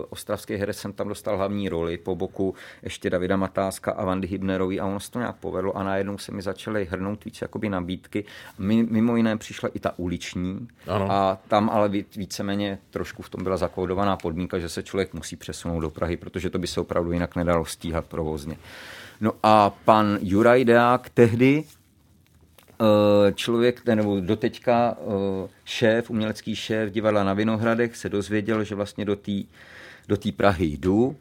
ostravský 0.09 0.55
herec 0.55 0.77
jsem 0.77 0.93
tam 0.93 1.07
dostal 1.07 1.37
hlavní 1.37 1.69
roli, 1.69 1.97
po 1.97 2.15
boku 2.15 2.55
ještě 2.83 3.09
Davida 3.09 3.37
Matáska 3.37 3.91
a 3.91 4.05
Vandy 4.05 4.27
Hybner 4.27 4.48
Hübnerovi 4.49 4.79
a 4.79 4.85
ono 4.85 4.99
se 4.99 5.11
to 5.11 5.19
nějak 5.19 5.35
povedlo 5.35 5.77
a 5.77 5.83
najednou 5.83 6.17
se 6.17 6.31
mi 6.31 6.41
začaly 6.41 6.85
hrnout 6.91 7.25
víc 7.25 7.41
jakoby 7.41 7.69
nabídky. 7.69 8.25
Mimo 8.57 9.15
jiné 9.15 9.37
přišla 9.37 9.69
i 9.73 9.79
ta 9.79 9.99
uliční 9.99 10.67
ano. 10.87 11.11
a 11.11 11.37
tam 11.47 11.69
ale 11.69 11.89
víceméně 12.15 12.79
trošku 12.89 13.23
v 13.23 13.29
tom 13.29 13.43
byla 13.43 13.57
zakódovaná 13.57 14.17
podmínka, 14.17 14.59
že 14.59 14.69
se 14.69 14.83
člověk 14.83 15.13
musí 15.13 15.35
přesunout 15.35 15.79
do 15.79 15.89
Prahy, 15.89 16.17
protože 16.17 16.49
to 16.49 16.59
by 16.59 16.67
se 16.67 16.81
opravdu 16.81 17.11
jinak 17.11 17.35
nedalo 17.35 17.65
stíhat 17.65 18.05
provozně. 18.05 18.57
No 19.21 19.33
a 19.43 19.69
pan 19.69 20.17
Juraj 20.21 20.65
Deák 20.65 21.09
tehdy 21.09 21.63
eh, 22.81 23.33
člověk, 23.33 23.85
nebo 23.85 24.19
doteďka 24.19 24.97
eh, 24.99 25.49
šéf, 25.65 26.09
umělecký 26.09 26.55
šéf 26.55 26.91
divadla 26.91 27.23
na 27.23 27.33
Vinohradech 27.33 27.97
se 27.97 28.09
dozvěděl, 28.09 28.63
že 28.63 28.75
vlastně 28.75 29.05
do 29.05 29.15
té 29.15 29.31
do 30.07 30.17
té 30.17 30.31
Prahy 30.31 30.65
jdu. 30.65 31.15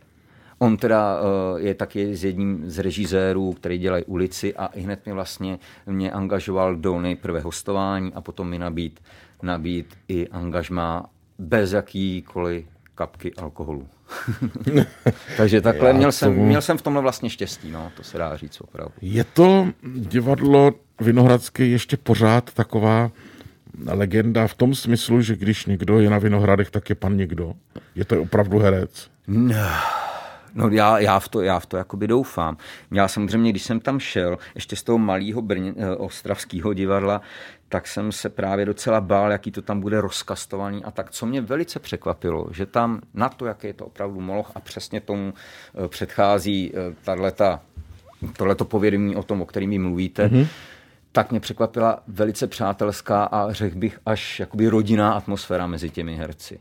On 0.58 0.76
teda 0.76 1.20
je 1.56 1.74
taky 1.74 2.16
s 2.16 2.24
jedním 2.24 2.70
z 2.70 2.78
režisérů, 2.78 3.52
který 3.52 3.78
dělají 3.78 4.04
ulici 4.04 4.54
a 4.54 4.66
i 4.66 4.80
hned 4.80 5.04
mě 5.04 5.14
vlastně 5.14 5.58
mě 5.86 6.12
angažoval 6.12 6.76
do 6.76 7.00
nejprve 7.00 7.40
hostování 7.40 8.12
a 8.14 8.20
potom 8.20 8.48
mi 8.48 8.58
nabít, 8.58 9.00
nabít 9.42 9.94
i 10.08 10.28
angažma 10.28 11.10
bez 11.38 11.72
jakýkoliv 11.72 12.66
kapky 12.94 13.34
alkoholu. 13.34 13.88
Takže 15.36 15.60
takhle 15.60 15.92
měl 15.92 16.12
jsem, 16.12 16.34
tomu... 16.34 16.46
měl 16.46 16.62
jsem 16.62 16.78
v 16.78 16.82
tomhle 16.82 17.02
vlastně 17.02 17.30
štěstí, 17.30 17.70
no, 17.70 17.92
to 17.96 18.02
se 18.02 18.18
dá 18.18 18.36
říct 18.36 18.60
opravdu. 18.60 18.94
Je 19.00 19.24
to 19.24 19.68
divadlo 19.82 20.72
Vinohradské 21.00 21.66
ještě 21.66 21.96
pořád 21.96 22.54
taková 22.54 23.10
legenda 23.86 24.46
v 24.46 24.54
tom 24.54 24.74
smyslu, 24.74 25.20
že 25.20 25.36
když 25.36 25.66
někdo 25.66 26.00
je 26.00 26.10
na 26.10 26.18
Vinohradech, 26.18 26.70
tak 26.70 26.88
je 26.88 26.94
pan 26.94 27.16
někdo? 27.16 27.52
Je 27.94 28.04
to 28.04 28.22
opravdu 28.22 28.58
herec? 28.58 29.10
No. 29.26 29.54
No 30.58 30.68
já, 30.68 30.98
já, 30.98 31.18
v 31.18 31.28
to, 31.28 31.42
já 31.42 31.58
v 31.58 31.66
to 31.66 31.76
jakoby 31.76 32.06
doufám. 32.06 32.56
Já 32.90 33.08
samozřejmě, 33.08 33.50
když 33.50 33.62
jsem 33.62 33.80
tam 33.80 34.00
šel, 34.00 34.38
ještě 34.54 34.76
z 34.76 34.82
toho 34.82 34.98
malého 34.98 35.42
Brně, 35.42 35.74
eh, 35.76 35.96
ostravského 35.96 36.72
divadla, 36.74 37.20
tak 37.68 37.86
jsem 37.86 38.12
se 38.12 38.28
právě 38.28 38.64
docela 38.64 39.00
bál, 39.00 39.32
jaký 39.32 39.50
to 39.50 39.62
tam 39.62 39.80
bude 39.80 40.00
rozkastovaný 40.00 40.84
a 40.84 40.90
tak, 40.90 41.10
co 41.10 41.26
mě 41.26 41.40
velice 41.40 41.78
překvapilo, 41.78 42.46
že 42.52 42.66
tam 42.66 43.00
na 43.14 43.28
to, 43.28 43.46
jaký 43.46 43.66
je 43.66 43.72
to 43.72 43.86
opravdu 43.86 44.20
moloch 44.20 44.52
a 44.54 44.60
přesně 44.60 45.00
tomu 45.00 45.34
eh, 45.84 45.88
předchází 45.88 46.72
eh, 46.74 46.94
tato, 47.04 47.60
tohleto 48.36 48.64
povědomí 48.64 49.16
o 49.16 49.22
tom, 49.22 49.42
o 49.42 49.46
kterým 49.46 49.82
mluvíte, 49.82 50.28
mm-hmm. 50.28 50.46
tak 51.12 51.30
mě 51.30 51.40
překvapila 51.40 52.02
velice 52.08 52.46
přátelská 52.46 53.24
a 53.24 53.52
řekl 53.52 53.78
bych 53.78 54.00
až 54.06 54.40
jakoby 54.40 54.68
rodinná 54.68 55.12
atmosféra 55.12 55.66
mezi 55.66 55.90
těmi 55.90 56.16
herci. 56.16 56.60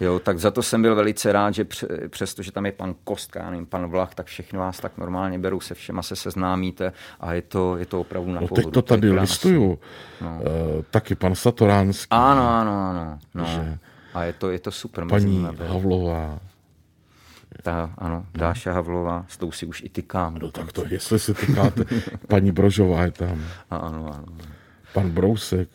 Jo, 0.00 0.18
tak 0.18 0.38
za 0.38 0.50
to 0.50 0.62
jsem 0.62 0.82
byl 0.82 0.94
velice 0.94 1.32
rád, 1.32 1.54
že 1.54 1.66
přesto, 2.08 2.42
že 2.42 2.52
tam 2.52 2.66
je 2.66 2.72
pan 2.72 2.94
Kostka, 3.04 3.50
nevím, 3.50 3.66
pan 3.66 3.86
Vlach, 3.86 4.14
tak 4.14 4.26
všechny 4.26 4.58
vás 4.58 4.80
tak 4.80 4.98
normálně 4.98 5.38
berou, 5.38 5.60
se 5.60 5.74
všema 5.74 6.02
se 6.02 6.16
seznámíte 6.16 6.92
a 7.20 7.32
je 7.32 7.42
to, 7.42 7.76
je 7.76 7.86
to 7.86 8.00
opravdu 8.00 8.32
na 8.32 8.40
no, 8.40 8.48
teď 8.48 8.70
to 8.70 8.82
tady 8.82 9.10
listuju. 9.10 9.78
No. 10.20 10.40
Uh, 10.40 10.82
taky 10.90 11.14
pan 11.14 11.34
Satoránský. 11.34 12.08
Ano, 12.10 12.48
ano, 12.48 12.72
ano. 12.72 13.18
No. 13.34 13.44
Že 13.44 13.78
a 14.14 14.24
je 14.24 14.32
to, 14.32 14.50
je 14.50 14.58
to 14.58 14.70
super. 14.70 15.06
Paní 15.06 15.48
Havlová. 15.68 16.38
Ta, 17.62 17.90
ano, 17.98 18.26
Dáša 18.34 18.72
Havlová, 18.72 19.24
s 19.28 19.36
tou 19.36 19.52
si 19.52 19.66
už 19.66 19.82
i 19.82 19.88
tykám. 19.88 20.38
No 20.38 20.50
tak 20.50 20.72
to, 20.72 20.84
jestli 20.88 21.18
si 21.18 21.34
tykáte, 21.34 21.84
paní 22.28 22.52
Brožová 22.52 23.02
je 23.02 23.10
tam. 23.10 23.44
A, 23.70 23.76
ano, 23.76 24.14
ano. 24.14 24.26
Pan 24.92 25.10
Brousek. 25.10 25.68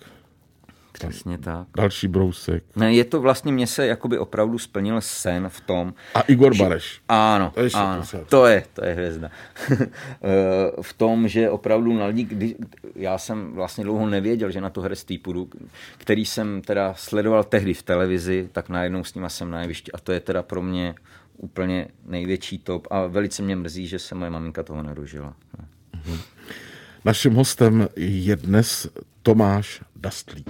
Přesně 1.09 1.37
tak. 1.37 1.67
Další 1.75 2.07
brousek. 2.07 2.63
Ne, 2.75 2.93
je 2.93 3.05
to 3.05 3.21
vlastně, 3.21 3.51
mě 3.51 3.67
se 3.67 3.87
jakoby 3.87 4.17
opravdu 4.17 4.59
splnil 4.59 5.01
sen 5.01 5.49
v 5.49 5.61
tom. 5.61 5.93
A 6.15 6.21
Igor 6.21 6.55
že, 6.55 6.63
Bareš. 6.63 7.01
Ano, 7.09 7.51
to 7.55 7.61
je, 7.61 7.69
ano, 7.73 8.03
to 8.29 8.45
je, 8.45 8.63
to 8.73 8.85
je 8.85 8.93
hvězda. 8.93 9.31
Eh, 10.23 10.81
v 10.81 10.93
tom, 10.93 11.27
že 11.27 11.49
opravdu 11.49 11.93
na 11.93 12.05
lidi, 12.05 12.23
kdy, 12.23 12.55
já 12.95 13.17
jsem 13.17 13.53
vlastně 13.53 13.83
dlouho 13.83 14.09
nevěděl, 14.09 14.51
že 14.51 14.61
na 14.61 14.69
to 14.69 14.81
herectví 14.81 15.17
půjdu, 15.17 15.49
který 15.97 16.25
jsem 16.25 16.61
teda 16.61 16.93
sledoval 16.97 17.43
tehdy 17.43 17.73
v 17.73 17.83
televizi, 17.83 18.49
tak 18.51 18.69
najednou 18.69 19.03
s 19.03 19.15
nima 19.15 19.29
jsem 19.29 19.51
na 19.51 19.61
jevišti 19.61 19.91
a 19.91 19.97
to 19.97 20.11
je 20.11 20.19
teda 20.19 20.43
pro 20.43 20.61
mě 20.61 20.95
úplně 21.37 21.87
největší 22.05 22.57
top 22.57 22.87
a 22.91 23.05
velice 23.05 23.43
mě 23.43 23.55
mrzí, 23.55 23.87
že 23.87 23.99
se 23.99 24.15
moje 24.15 24.31
maminka 24.31 24.63
toho 24.63 24.83
nedožila. 24.83 25.33
Mhm. 25.93 26.17
Naším 27.05 27.33
hostem 27.33 27.87
je 27.95 28.35
dnes 28.35 28.87
Tomáš 29.21 29.81
Dastlík. 30.01 30.49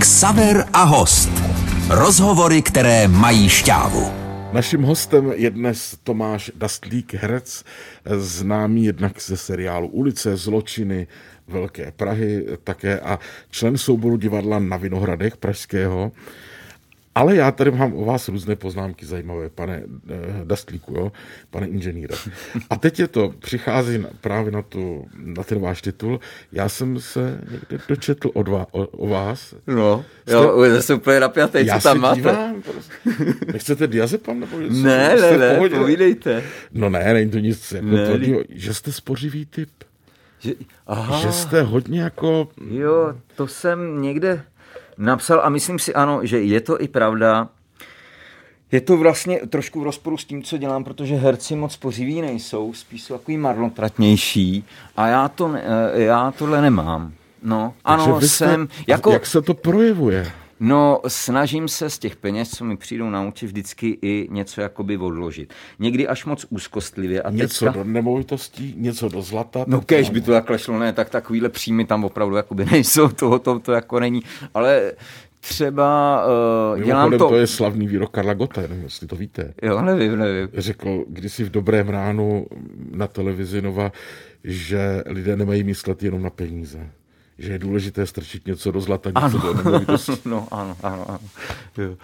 Ksaver 0.00 0.64
a 0.72 0.82
host. 0.82 1.30
Rozhovory, 1.88 2.62
které 2.62 3.08
mají 3.08 3.48
šťávu. 3.48 4.12
Naším 4.52 4.82
hostem 4.82 5.32
je 5.34 5.50
dnes 5.50 5.98
Tomáš 6.02 6.50
Dastlík, 6.54 7.14
herec, 7.14 7.64
známý 8.16 8.84
jednak 8.84 9.22
ze 9.22 9.36
seriálu 9.36 9.88
Ulice, 9.88 10.36
zločiny, 10.36 11.06
Velké 11.48 11.92
Prahy 11.92 12.46
také 12.64 13.00
a 13.00 13.18
člen 13.50 13.78
souboru 13.78 14.16
divadla 14.16 14.58
na 14.58 14.76
Vinohradech 14.76 15.36
Pražského. 15.36 16.12
Ale 17.20 17.36
já 17.36 17.50
tady 17.50 17.70
mám 17.70 17.94
o 17.94 18.04
vás 18.04 18.28
různé 18.28 18.56
poznámky 18.56 19.06
zajímavé, 19.06 19.48
pane 19.48 19.82
eh, 20.10 20.44
Dastlíku, 20.44 20.94
jo? 20.94 21.12
pane 21.50 21.68
inženýre. 21.68 22.16
A 22.70 22.76
teď 22.76 22.98
je 22.98 23.08
to, 23.08 23.34
přichází 23.38 23.98
na, 23.98 24.08
právě 24.20 24.52
na, 24.52 24.62
tu, 24.62 25.06
na 25.16 25.42
ten 25.42 25.60
váš 25.60 25.82
titul. 25.82 26.20
Já 26.52 26.68
jsem 26.68 27.00
se 27.00 27.40
někde 27.50 27.78
dočetl 27.88 28.30
o, 28.34 28.42
dva, 28.42 28.66
o, 28.70 28.86
o 28.86 29.08
vás. 29.08 29.54
No, 29.66 30.04
jste, 30.22 30.32
jo, 30.32 30.82
jsem 30.82 30.96
úplně 30.96 31.20
napjatý, 31.20 31.66
co 31.72 31.80
tam 31.82 31.98
máte. 31.98 32.20
Dívám, 32.20 32.62
prostě. 32.62 32.92
Nechcete 33.52 33.86
diazepam? 33.86 34.40
Nebo 34.40 34.60
něco? 34.60 34.74
Ne, 34.74 35.16
ne, 35.20 35.38
ne, 35.38 35.68
povídejte. 35.68 36.42
No 36.72 36.90
ne, 36.90 37.14
není 37.14 37.30
to 37.30 37.38
nic 37.38 37.72
jako 37.72 37.86
ne, 37.86 38.18
to, 38.18 38.42
že 38.48 38.74
jste 38.74 38.92
spořivý 38.92 39.46
typ. 39.46 39.70
Že, 40.38 40.52
aha. 40.86 41.20
že 41.20 41.32
jste 41.32 41.62
hodně 41.62 42.00
jako... 42.00 42.48
Jo, 42.70 43.14
to 43.36 43.46
jsem 43.46 44.02
někde 44.02 44.42
napsal 45.00 45.40
a 45.44 45.48
myslím 45.48 45.78
si 45.78 45.94
ano, 45.94 46.20
že 46.22 46.40
je 46.40 46.60
to 46.60 46.80
i 46.80 46.88
pravda. 46.88 47.48
Je 48.72 48.80
to 48.80 48.96
vlastně 48.96 49.40
trošku 49.48 49.80
v 49.80 49.84
rozporu 49.84 50.18
s 50.18 50.24
tím, 50.24 50.42
co 50.42 50.58
dělám, 50.58 50.84
protože 50.84 51.14
herci 51.14 51.56
moc 51.56 51.76
pořiví 51.76 52.20
nejsou, 52.20 52.72
spíš 52.72 53.02
jsou 53.02 53.18
takový 53.18 53.36
marnotratnější 53.36 54.64
a 54.96 55.06
já, 55.06 55.28
to, 55.28 55.54
já 55.92 56.32
tohle 56.38 56.62
nemám. 56.62 57.12
No, 57.42 57.74
Takže 57.86 58.10
ano, 58.10 58.18
jste, 58.18 58.28
jsem... 58.28 58.68
Jako, 58.86 59.12
jak 59.12 59.26
se 59.26 59.42
to 59.42 59.54
projevuje? 59.54 60.32
No, 60.60 61.00
snažím 61.08 61.68
se 61.68 61.90
z 61.90 61.98
těch 61.98 62.16
peněz, 62.16 62.50
co 62.50 62.64
mi 62.64 62.76
přijdou 62.76 63.10
na 63.10 63.22
účet, 63.22 63.46
vždycky 63.46 63.98
i 64.02 64.28
něco 64.30 64.60
jakoby 64.60 64.96
odložit. 64.96 65.54
Někdy 65.78 66.08
až 66.08 66.24
moc 66.24 66.46
úzkostlivě. 66.50 67.22
A 67.22 67.30
něco 67.30 67.64
teďka... 67.64 67.78
do 67.78 67.84
nemovitostí, 67.84 68.74
něco 68.76 69.08
do 69.08 69.22
zlata. 69.22 69.64
No 69.66 69.80
kež 69.80 70.10
by 70.10 70.20
to 70.20 70.32
takhle 70.32 70.58
šlo, 70.58 70.78
ne, 70.78 70.92
tak 70.92 71.10
takovýhle 71.10 71.48
příjmy 71.48 71.84
tam 71.84 72.04
opravdu 72.04 72.36
jakoby 72.36 72.64
nejsou, 72.70 73.08
toho 73.08 73.38
to, 73.38 73.58
to 73.58 73.72
jako 73.72 74.00
není. 74.00 74.22
Ale 74.54 74.92
třeba 75.40 76.22
uh, 76.74 76.84
dělám 76.84 77.10
to... 77.10 77.28
to 77.28 77.36
je 77.36 77.46
slavný 77.46 77.86
výrok 77.86 78.10
Karla 78.10 78.34
Gota, 78.34 78.60
nevím, 78.60 78.82
jestli 78.82 79.06
to 79.06 79.16
víte. 79.16 79.54
Jo, 79.62 79.82
nevím, 79.82 80.18
nevím. 80.18 80.48
Řekl 80.54 81.04
kdysi 81.08 81.44
v 81.44 81.50
Dobrém 81.50 81.88
ránu 81.88 82.46
na 82.90 83.06
televizi 83.06 83.62
Nova, 83.62 83.92
že 84.44 85.02
lidé 85.06 85.36
nemají 85.36 85.64
myslet 85.64 86.02
jenom 86.02 86.22
na 86.22 86.30
peníze 86.30 86.90
že 87.40 87.52
je 87.52 87.58
důležité 87.58 88.06
strčit 88.06 88.46
něco 88.46 88.70
do 88.70 88.80
zlata, 88.80 89.10
něco 89.10 89.20
ano. 89.24 89.38
do 89.38 89.54
nemovitosti. 89.54 90.12
no, 90.28 90.48
ano, 90.50 90.76
ano, 90.82 91.04
ano. 91.08 91.20
Jo. 91.78 91.96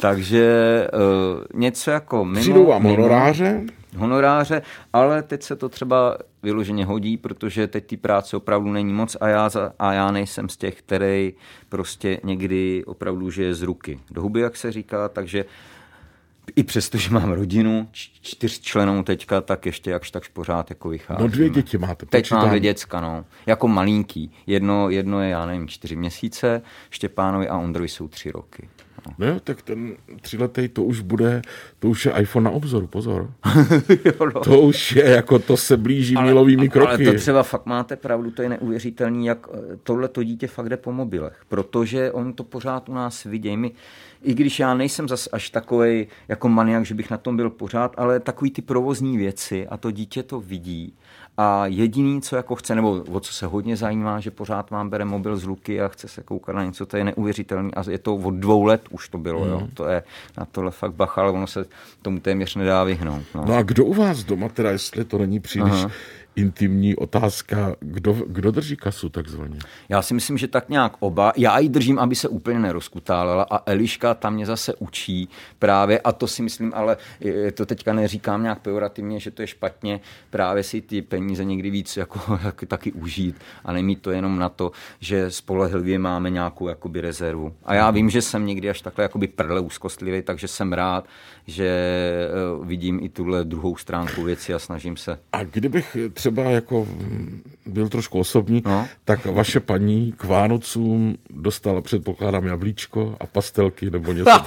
Takže 0.00 0.86
uh, 0.94 1.60
něco 1.60 1.90
jako 1.90 2.24
mimo... 2.24 2.40
Přijdou 2.40 2.66
vám 2.66 2.82
mimo, 2.82 2.94
honoráře? 2.94 3.62
Honoráře, 3.96 4.62
ale 4.92 5.22
teď 5.22 5.42
se 5.42 5.56
to 5.56 5.68
třeba 5.68 6.18
vyloženě 6.42 6.84
hodí, 6.84 7.16
protože 7.16 7.66
teď 7.66 7.86
ty 7.86 7.96
práce 7.96 8.36
opravdu 8.36 8.72
není 8.72 8.92
moc 8.92 9.16
a 9.20 9.28
já, 9.28 9.48
za, 9.48 9.72
a 9.78 9.92
já 9.92 10.10
nejsem 10.10 10.48
z 10.48 10.56
těch, 10.56 10.78
který 10.78 11.32
prostě 11.68 12.20
někdy 12.24 12.84
opravdu 12.84 13.30
žije 13.30 13.54
z 13.54 13.62
ruky 13.62 14.00
do 14.10 14.22
huby, 14.22 14.40
jak 14.40 14.56
se 14.56 14.72
říká, 14.72 15.08
takže 15.08 15.44
i 16.56 16.62
přesto, 16.62 16.98
že 16.98 17.10
mám 17.10 17.30
rodinu, 17.30 17.88
čtyř 18.20 18.60
členů 18.60 19.02
teďka, 19.02 19.40
tak 19.40 19.66
ještě 19.66 19.90
jakž 19.90 20.10
takž 20.10 20.28
pořád 20.28 20.70
jako 20.70 20.88
vychází. 20.88 21.22
No 21.22 21.28
dvě 21.28 21.50
děti 21.50 21.78
máte. 21.78 22.06
Teď 22.06 22.24
počítám. 22.24 22.38
mám 22.38 22.48
dvě 22.48 22.60
děcka, 22.60 23.00
no. 23.00 23.24
Jako 23.46 23.68
malinký. 23.68 24.32
Jedno, 24.46 24.90
jedno 24.90 25.22
je, 25.22 25.30
já 25.30 25.46
nevím, 25.46 25.68
čtyři 25.68 25.96
měsíce, 25.96 26.62
Štěpánovi 26.90 27.48
a 27.48 27.58
Ondrovi 27.58 27.88
jsou 27.88 28.08
tři 28.08 28.30
roky. 28.30 28.68
No 29.18 29.26
jo, 29.26 29.40
tak 29.44 29.62
ten 29.62 29.96
tříletý, 30.20 30.68
to 30.68 30.84
už 30.84 31.00
bude, 31.00 31.42
to 31.78 31.88
už 31.88 32.06
je 32.06 32.12
iPhone 32.12 32.44
na 32.44 32.50
obzoru, 32.50 32.86
pozor. 32.86 33.30
jo, 34.04 34.30
no. 34.34 34.40
To 34.40 34.60
už 34.60 34.92
je, 34.92 35.04
jako 35.04 35.38
to 35.38 35.56
se 35.56 35.76
blíží 35.76 36.16
ale, 36.16 36.26
milovými 36.26 36.68
kroky. 36.68 37.04
Ale 37.04 37.12
to 37.12 37.18
třeba 37.18 37.42
fakt 37.42 37.66
máte 37.66 37.96
pravdu, 37.96 38.30
to 38.30 38.42
je 38.42 38.48
neuvěřitelný, 38.48 39.26
jak 39.26 39.46
eh, 39.52 39.76
tohle 39.82 40.08
to 40.08 40.22
dítě 40.22 40.46
fakt 40.46 40.68
jde 40.68 40.76
po 40.76 40.92
mobilech, 40.92 41.42
protože 41.48 42.12
on 42.12 42.32
to 42.32 42.44
pořád 42.44 42.88
u 42.88 42.94
nás 42.94 43.24
vidějí. 43.24 43.56
My, 43.56 43.72
i 44.22 44.34
když 44.34 44.60
já 44.60 44.74
nejsem 44.74 45.08
zas 45.08 45.28
až 45.32 45.50
takový 45.50 46.06
jako 46.28 46.48
maniak, 46.48 46.86
že 46.86 46.94
bych 46.94 47.10
na 47.10 47.16
tom 47.16 47.36
byl 47.36 47.50
pořád, 47.50 47.94
ale 47.96 48.20
takový 48.20 48.50
ty 48.50 48.62
provozní 48.62 49.18
věci 49.18 49.68
a 49.68 49.76
to 49.76 49.90
dítě 49.90 50.22
to 50.22 50.40
vidí 50.40 50.94
a 51.42 51.66
jediný, 51.66 52.22
co 52.22 52.36
jako 52.36 52.54
chce, 52.54 52.74
nebo 52.74 53.04
o 53.12 53.20
co 53.20 53.32
se 53.32 53.46
hodně 53.46 53.76
zajímá, 53.76 54.20
že 54.20 54.30
pořád 54.30 54.70
vám 54.70 54.90
bere 54.90 55.04
mobil 55.04 55.36
z 55.36 55.44
ruky 55.44 55.80
a 55.80 55.88
chce 55.88 56.08
se 56.08 56.22
koukat 56.22 56.54
na 56.54 56.64
něco, 56.64 56.86
to 56.86 56.96
je 56.96 57.04
neuvěřitelný. 57.04 57.74
A 57.74 57.90
je 57.90 57.98
to 57.98 58.16
od 58.16 58.34
dvou 58.34 58.64
let 58.64 58.82
už 58.90 59.08
to 59.08 59.18
bylo, 59.18 59.44
mm. 59.44 59.50
jo. 59.50 59.68
To 59.74 59.88
je 59.88 60.02
na 60.38 60.44
tohle 60.44 60.70
fakt 60.70 60.92
bacha, 60.92 61.20
ale 61.20 61.30
ono 61.30 61.46
se 61.46 61.64
tomu 62.02 62.20
téměř 62.20 62.56
nedá 62.56 62.84
vyhnout. 62.84 63.22
No, 63.34 63.44
no 63.46 63.54
a 63.54 63.62
kdo 63.62 63.84
u 63.84 63.94
vás 63.94 64.24
doma, 64.24 64.48
teda 64.48 64.70
jestli 64.70 65.04
to 65.04 65.18
není 65.18 65.40
příliš 65.40 65.72
Aha. 65.72 65.90
Intimní 66.36 66.96
otázka, 66.96 67.76
kdo, 67.80 68.16
kdo 68.26 68.50
drží 68.50 68.76
kasu 68.76 69.08
takzvaně? 69.08 69.58
Já 69.88 70.02
si 70.02 70.14
myslím, 70.14 70.38
že 70.38 70.48
tak 70.48 70.68
nějak 70.68 70.92
oba. 71.00 71.32
Já 71.36 71.58
ji 71.58 71.68
držím, 71.68 71.98
aby 71.98 72.14
se 72.14 72.28
úplně 72.28 72.58
nerozkutálela 72.58 73.46
a 73.50 73.70
Eliška 73.70 74.14
tam 74.14 74.34
mě 74.34 74.46
zase 74.46 74.74
učí 74.74 75.28
právě, 75.58 76.00
a 76.00 76.12
to 76.12 76.26
si 76.26 76.42
myslím, 76.42 76.72
ale 76.74 76.96
to 77.54 77.66
teďka 77.66 77.92
neříkám 77.92 78.42
nějak 78.42 78.58
pejorativně, 78.58 79.20
že 79.20 79.30
to 79.30 79.42
je 79.42 79.46
špatně, 79.46 80.00
právě 80.30 80.62
si 80.62 80.80
ty 80.80 81.02
peníze 81.02 81.44
někdy 81.44 81.70
víc 81.70 81.96
jako, 81.96 82.38
jako 82.44 82.66
taky 82.66 82.92
užít 82.92 83.36
a 83.64 83.72
nemít 83.72 84.02
to 84.02 84.10
jenom 84.10 84.38
na 84.38 84.48
to, 84.48 84.72
že 85.00 85.30
spolehlivě 85.30 85.98
máme 85.98 86.30
nějakou 86.30 86.68
jakoby 86.68 87.00
rezervu. 87.00 87.52
A 87.64 87.74
já 87.74 87.90
vím, 87.90 88.10
že 88.10 88.22
jsem 88.22 88.46
někdy 88.46 88.70
až 88.70 88.80
takhle 88.80 89.02
jakoby 89.02 89.26
prle 89.26 89.60
úzkostlivý, 89.60 90.22
takže 90.22 90.48
jsem 90.48 90.72
rád, 90.72 91.08
že 91.46 91.66
eh, 91.66 92.64
vidím 92.64 93.00
i 93.02 93.08
tuhle 93.08 93.44
druhou 93.44 93.76
stránku 93.76 94.22
věci 94.22 94.54
a 94.54 94.58
snažím 94.58 94.96
se. 94.96 95.18
A 95.32 95.44
kdybych 95.44 95.96
třeba 96.20 96.42
jako 96.42 96.88
byl 97.66 97.88
trošku 97.88 98.18
osobní, 98.18 98.62
no. 98.66 98.88
tak 99.04 99.26
vaše 99.26 99.60
paní 99.60 100.12
k 100.12 100.24
Vánocům 100.24 101.16
dostala, 101.30 101.80
předpokládám, 101.80 102.46
jablíčko 102.46 103.16
a 103.20 103.26
pastelky 103.26 103.90
nebo 103.90 104.12
něco 104.12 104.30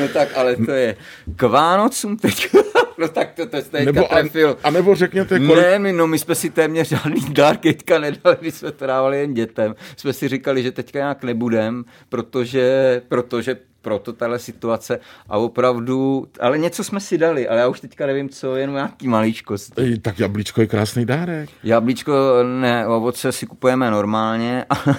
No 0.00 0.08
tak, 0.12 0.36
ale 0.36 0.56
to 0.56 0.70
je 0.72 0.96
k 1.36 1.42
Vánocům 1.42 2.16
teď. 2.16 2.54
no 2.98 3.08
tak 3.08 3.32
to, 3.32 3.46
to 3.46 3.56
jste 3.56 3.84
nebo, 3.84 4.02
trefil. 4.02 4.56
A, 4.62 4.68
a 4.68 4.70
nebo 4.70 4.94
řekněte, 4.94 5.40
kolik... 5.40 5.64
Ne, 5.64 5.78
my, 5.78 5.92
no 5.92 6.06
my 6.06 6.18
jsme 6.18 6.34
si 6.34 6.50
téměř 6.50 6.88
žádný 6.88 7.20
dár 7.28 7.56
teďka 7.56 7.98
nedali, 7.98 8.36
když 8.40 8.54
jsme 8.54 8.72
to 8.72 8.86
dávali 8.86 9.20
jen 9.20 9.34
dětem. 9.34 9.74
Jsme 9.96 10.12
si 10.12 10.28
říkali, 10.28 10.62
že 10.62 10.72
teďka 10.72 10.98
nějak 10.98 11.24
nebudem, 11.24 11.84
protože, 12.08 13.02
protože 13.08 13.56
proto 13.84 14.12
tahle 14.12 14.38
situace 14.38 15.00
a 15.28 15.38
opravdu, 15.38 16.26
ale 16.40 16.58
něco 16.58 16.84
jsme 16.84 17.00
si 17.00 17.18
dali, 17.18 17.48
ale 17.48 17.60
já 17.60 17.68
už 17.68 17.80
teďka 17.80 18.06
nevím, 18.06 18.28
co, 18.28 18.56
jenom 18.56 18.74
nějaký 18.74 19.08
maličkost. 19.08 19.80
Tak 20.02 20.18
jablíčko 20.18 20.60
je 20.60 20.66
krásný 20.66 21.04
dárek. 21.04 21.50
Jablíčko, 21.64 22.12
ne, 22.60 22.86
ovoce 22.86 23.32
si 23.32 23.46
kupujeme 23.46 23.90
normálně, 23.90 24.64
ale 24.70 24.96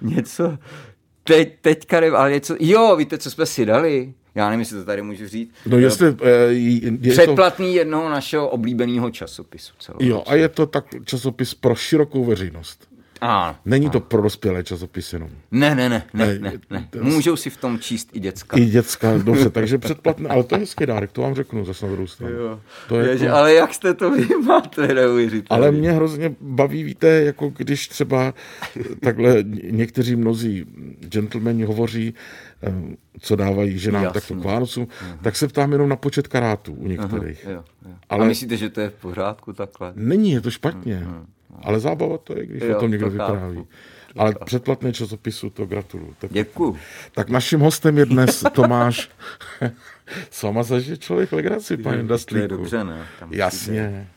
něco, 0.00 0.58
teď, 1.24 1.52
teďka 1.60 2.00
nevím, 2.00 2.16
ale 2.16 2.32
něco, 2.32 2.56
jo, 2.60 2.96
víte, 2.96 3.18
co 3.18 3.30
jsme 3.30 3.46
si 3.46 3.66
dali? 3.66 4.14
Já 4.34 4.46
nevím, 4.48 4.60
jestli 4.60 4.78
to 4.78 4.84
tady 4.84 5.02
můžu 5.02 5.28
říct. 5.28 5.50
No 5.66 5.78
jestli... 5.78 6.16
Je, 6.48 6.92
je 7.00 7.12
Předplatný 7.12 7.72
to... 7.72 7.76
jednoho 7.78 8.10
našeho 8.10 8.48
oblíbeného 8.48 9.10
časopisu. 9.10 9.72
Celou 9.78 9.98
jo, 10.00 10.22
a 10.26 10.34
je 10.34 10.48
to 10.48 10.66
tak 10.66 10.84
časopis 11.04 11.54
pro 11.54 11.74
širokou 11.74 12.24
veřejnost. 12.24 12.92
A, 13.24 13.60
Není 13.64 13.86
a. 13.86 13.90
to 13.90 14.00
pro 14.00 14.22
dospělé 14.22 14.64
časopis 14.64 15.12
jenom. 15.12 15.28
Ne, 15.50 15.74
ne, 15.74 15.88
ne, 15.88 16.04
ne, 16.14 16.38
ne, 16.38 16.52
ne. 16.70 16.88
Můžou 17.00 17.36
si 17.36 17.50
v 17.50 17.56
tom 17.56 17.78
číst 17.78 18.08
i 18.12 18.20
děcka. 18.20 18.56
I 18.56 18.64
děcka, 18.64 19.18
dobře, 19.18 19.50
takže 19.50 19.78
předplatné, 19.78 20.28
ale 20.28 20.44
to 20.44 20.54
je 20.54 20.58
hezký 20.58 20.86
dárek, 20.86 21.12
to 21.12 21.20
vám 21.20 21.34
řeknu 21.34 21.64
zase 21.64 21.86
na 21.86 21.92
druhou 21.92 22.06
stranu. 22.06 22.34
Jo. 22.34 22.60
To 22.88 23.00
je 23.00 23.08
Ježi, 23.08 23.24
jako... 23.24 23.36
Ale 23.36 23.54
jak 23.54 23.74
jste 23.74 23.94
to 23.94 24.10
vy 24.16 24.26
máte 24.46 24.94
neuvěřitelné. 24.94 25.46
Ale 25.64 25.72
mě 25.72 25.92
hrozně 25.92 26.34
baví, 26.40 26.82
víte, 26.82 27.08
jako 27.08 27.52
když 27.56 27.88
třeba 27.88 28.34
takhle 29.00 29.44
někteří 29.70 30.16
mnozí 30.16 30.64
gentlemani 30.98 31.64
hovoří, 31.64 32.14
eh, 32.14 32.51
co 33.20 33.36
dávají 33.36 33.78
ženám 33.78 34.02
Jasně. 34.02 34.20
takto 34.20 34.34
k 34.34 34.44
Vánocům, 34.44 34.84
uh-huh. 34.84 35.18
tak 35.22 35.36
se 35.36 35.48
ptám 35.48 35.72
jenom 35.72 35.88
na 35.88 35.96
počet 35.96 36.28
karátů 36.28 36.74
u 36.74 36.88
některých. 36.88 37.46
Uh-huh. 37.46 37.50
Jo, 37.50 37.64
jo. 37.86 37.92
Ale... 38.08 38.24
A 38.24 38.28
myslíte, 38.28 38.56
že 38.56 38.70
to 38.70 38.80
je 38.80 38.90
v 38.90 38.94
pořádku 38.94 39.52
takhle? 39.52 39.92
Není, 39.96 40.30
je 40.30 40.40
to 40.40 40.50
špatně. 40.50 41.06
Uh-huh. 41.06 41.24
Ale 41.62 41.80
zábava 41.80 42.18
to 42.18 42.38
je, 42.38 42.46
když 42.46 42.62
jo, 42.62 42.76
o 42.76 42.80
tom 42.80 42.90
někdo 42.90 43.06
to 43.06 43.10
vypráví. 43.10 43.56
Chápu. 43.56 43.68
Ale 44.16 44.34
předplatné 44.44 44.92
časopisu 44.92 45.50
to 45.50 45.66
gratuluju. 45.66 46.14
Děkuju. 46.30 46.76
Tak 47.14 47.28
naším 47.28 47.60
hostem 47.60 47.98
je 47.98 48.06
dnes 48.06 48.44
Tomáš. 48.52 49.10
S 50.30 50.42
váma 50.42 50.62
zažije 50.62 50.96
člověk 50.96 51.32
legraci, 51.32 51.76
paní 51.76 52.08
Dastlíku. 52.08 52.48
To 52.48 52.54
je 52.54 52.58
dobře, 52.58 52.84
ne? 52.84 53.06
Tam 53.20 53.32
Jasně. 53.32 54.08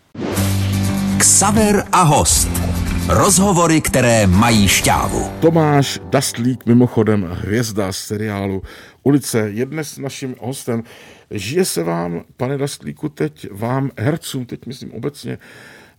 Ksaver 1.18 1.84
a 1.92 2.02
host. 2.02 2.75
Rozhovory, 3.10 3.82
které 3.82 4.28
mají 4.28 4.68
šťávu. 4.68 5.32
Tomáš 5.42 6.00
Dastlík, 6.04 6.66
mimochodem 6.66 7.24
hvězda 7.24 7.92
z 7.92 7.98
seriálu 7.98 8.64
Ulice, 9.04 9.50
je 9.50 9.66
dnes 9.66 9.98
naším 9.98 10.36
hostem. 10.42 10.84
Žije 11.32 11.66
se 11.66 11.84
vám, 11.84 12.24
pane 12.38 12.58
Dastlíku, 12.58 13.10
teď 13.10 13.48
vám, 13.52 13.92
hercům, 13.98 14.46
teď 14.46 14.66
myslím 14.66 14.92
obecně, 14.92 15.38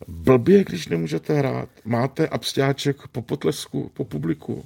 blbě, 0.09 0.65
když 0.65 0.89
nemůžete 0.89 1.35
hrát. 1.35 1.69
Máte 1.85 2.29
abstáček 2.29 2.97
po 3.13 3.23
potlesku, 3.23 3.91
po 3.95 4.05
publiku? 4.05 4.65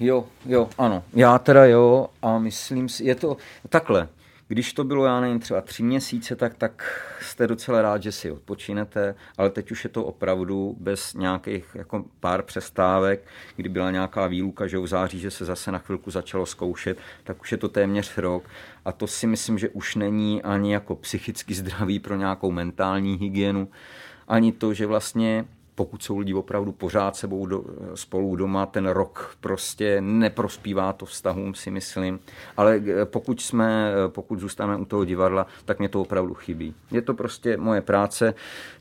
Jo, 0.00 0.24
jo, 0.46 0.68
ano. 0.78 1.02
Já 1.14 1.38
teda 1.38 1.64
jo 1.64 2.06
a 2.22 2.38
myslím 2.38 2.88
si, 2.88 3.04
je 3.04 3.14
to 3.14 3.36
takhle. 3.68 4.08
Když 4.52 4.72
to 4.72 4.84
bylo, 4.84 5.04
já 5.04 5.20
nevím, 5.20 5.40
třeba 5.40 5.60
tři 5.60 5.82
měsíce, 5.82 6.36
tak, 6.36 6.54
tak 6.54 7.02
jste 7.20 7.46
docela 7.46 7.82
rád, 7.82 8.02
že 8.02 8.12
si 8.12 8.30
odpočinete, 8.30 9.14
ale 9.38 9.50
teď 9.50 9.70
už 9.70 9.84
je 9.84 9.90
to 9.90 10.04
opravdu 10.04 10.76
bez 10.80 11.14
nějakých 11.14 11.64
jako 11.74 12.04
pár 12.20 12.42
přestávek, 12.42 13.26
kdy 13.56 13.68
byla 13.68 13.90
nějaká 13.90 14.26
výluka, 14.26 14.66
že 14.66 14.78
v 14.78 14.86
září, 14.86 15.18
že 15.18 15.30
se 15.30 15.44
zase 15.44 15.72
na 15.72 15.78
chvilku 15.78 16.10
začalo 16.10 16.46
zkoušet, 16.46 16.98
tak 17.24 17.40
už 17.40 17.52
je 17.52 17.58
to 17.58 17.68
téměř 17.68 18.18
rok. 18.18 18.44
A 18.84 18.92
to 18.92 19.06
si 19.06 19.26
myslím, 19.26 19.58
že 19.58 19.68
už 19.68 19.94
není 19.94 20.42
ani 20.42 20.72
jako 20.72 20.96
psychicky 20.96 21.54
zdravý 21.54 21.98
pro 21.98 22.16
nějakou 22.16 22.50
mentální 22.50 23.14
hygienu 23.14 23.68
ani 24.28 24.52
to, 24.52 24.74
že 24.74 24.86
vlastně 24.86 25.44
pokud 25.74 26.02
jsou 26.02 26.18
lidi 26.18 26.34
opravdu 26.34 26.72
pořád 26.72 27.16
sebou 27.16 27.46
do, 27.46 27.64
spolu 27.94 28.36
doma, 28.36 28.66
ten 28.66 28.86
rok 28.86 29.36
prostě 29.40 30.00
neprospívá 30.00 30.92
to 30.92 31.06
vztahům, 31.06 31.54
si 31.54 31.70
myslím. 31.70 32.20
Ale 32.56 32.80
eh, 32.86 33.04
pokud 33.04 33.40
jsme, 33.40 33.92
eh, 33.92 34.08
pokud 34.08 34.40
zůstaneme 34.40 34.82
u 34.82 34.84
toho 34.84 35.04
divadla, 35.04 35.46
tak 35.64 35.78
mě 35.78 35.88
to 35.88 36.00
opravdu 36.00 36.34
chybí. 36.34 36.74
Je 36.90 37.02
to 37.02 37.14
prostě 37.14 37.56
moje 37.56 37.80
práce. 37.80 38.34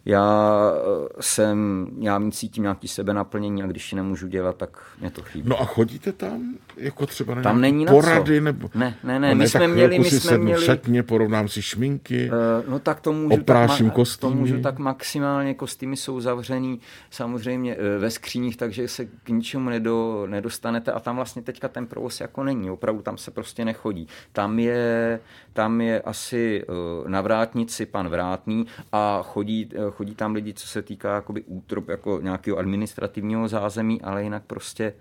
Já 0.06 0.56
eh, 0.76 1.08
jsem, 1.20 1.88
já 2.00 2.22
cítím 2.32 2.64
nějaký 2.64 2.88
sebe 2.88 3.14
naplnění 3.14 3.64
a 3.64 3.68
když 3.68 3.92
ji 3.92 3.96
nemůžu 3.96 4.28
dělat, 4.28 4.58
tak 4.58 4.84
mě 5.00 5.12
to 5.12 5.22
chybí. 5.22 5.50
No 5.50 5.62
a 5.62 5.66
chodíte 5.66 6.12
tam? 6.12 6.56
Jako 6.78 7.06
třeba 7.06 7.36
na 7.36 7.42
tam 7.42 7.62
není 7.62 7.86
na 7.86 7.92
porady? 7.92 8.40
Co. 8.40 8.44
Nebo... 8.44 8.70
Ne, 8.76 8.96
ne, 9.04 9.20
ne. 9.20 9.30
No 9.30 9.36
my 9.36 9.50
jsme 9.50 9.68
měli, 9.68 10.00
my 10.00 10.10
jsme 10.10 10.38
měli... 10.38 10.66
šatně, 10.66 11.04
porovnám 11.04 11.48
si 11.48 11.62
šminky, 11.62 12.30
uh, 12.32 12.72
no 12.72 12.80
tak 12.80 13.02
to 13.02 13.14
můžu 13.14 13.42
opráším 13.42 13.86
tak, 13.86 13.96
kostýmy. 13.96 14.34
To 14.34 14.40
můžu 14.40 14.62
tak 14.62 14.80
maximálně, 14.80 15.54
kostýmy 15.54 15.98
jsou 15.98 16.22
zavřený 16.22 16.81
samozřejmě 17.10 17.76
eh, 17.76 17.98
ve 17.98 18.12
skříních, 18.12 18.58
takže 18.58 18.88
se 18.88 19.06
k 19.06 19.30
ničemu 19.30 19.70
nedo, 19.70 20.28
nedostanete 20.28 20.92
a 20.92 21.00
tam 21.00 21.16
vlastně 21.16 21.42
teďka 21.42 21.68
ten 21.68 21.88
provoz 21.88 22.22
jako 22.22 22.44
není, 22.44 22.70
opravdu 22.70 23.02
tam 23.02 23.18
se 23.18 23.32
prostě 23.32 23.66
nechodí. 23.66 24.08
Tam 24.32 24.60
je, 24.60 25.20
tam 25.54 25.82
je 25.82 26.02
asi 26.02 26.64
uh, 26.64 27.10
na 27.10 27.22
vrátnici 27.22 27.86
pan 27.86 28.10
Vrátný 28.10 28.68
a 28.92 29.22
chodí, 29.24 29.70
uh, 29.76 29.92
chodí 29.92 30.16
tam 30.16 30.34
lidi, 30.34 30.54
co 30.54 30.68
se 30.68 30.82
týká 30.82 31.16
jakoby 31.16 31.44
útrop, 31.48 31.90
jako 31.90 32.20
nějakého 32.22 32.58
administrativního 32.58 33.48
zázemí, 33.48 34.02
ale 34.02 34.24
jinak 34.24 34.44
prostě 34.48 34.94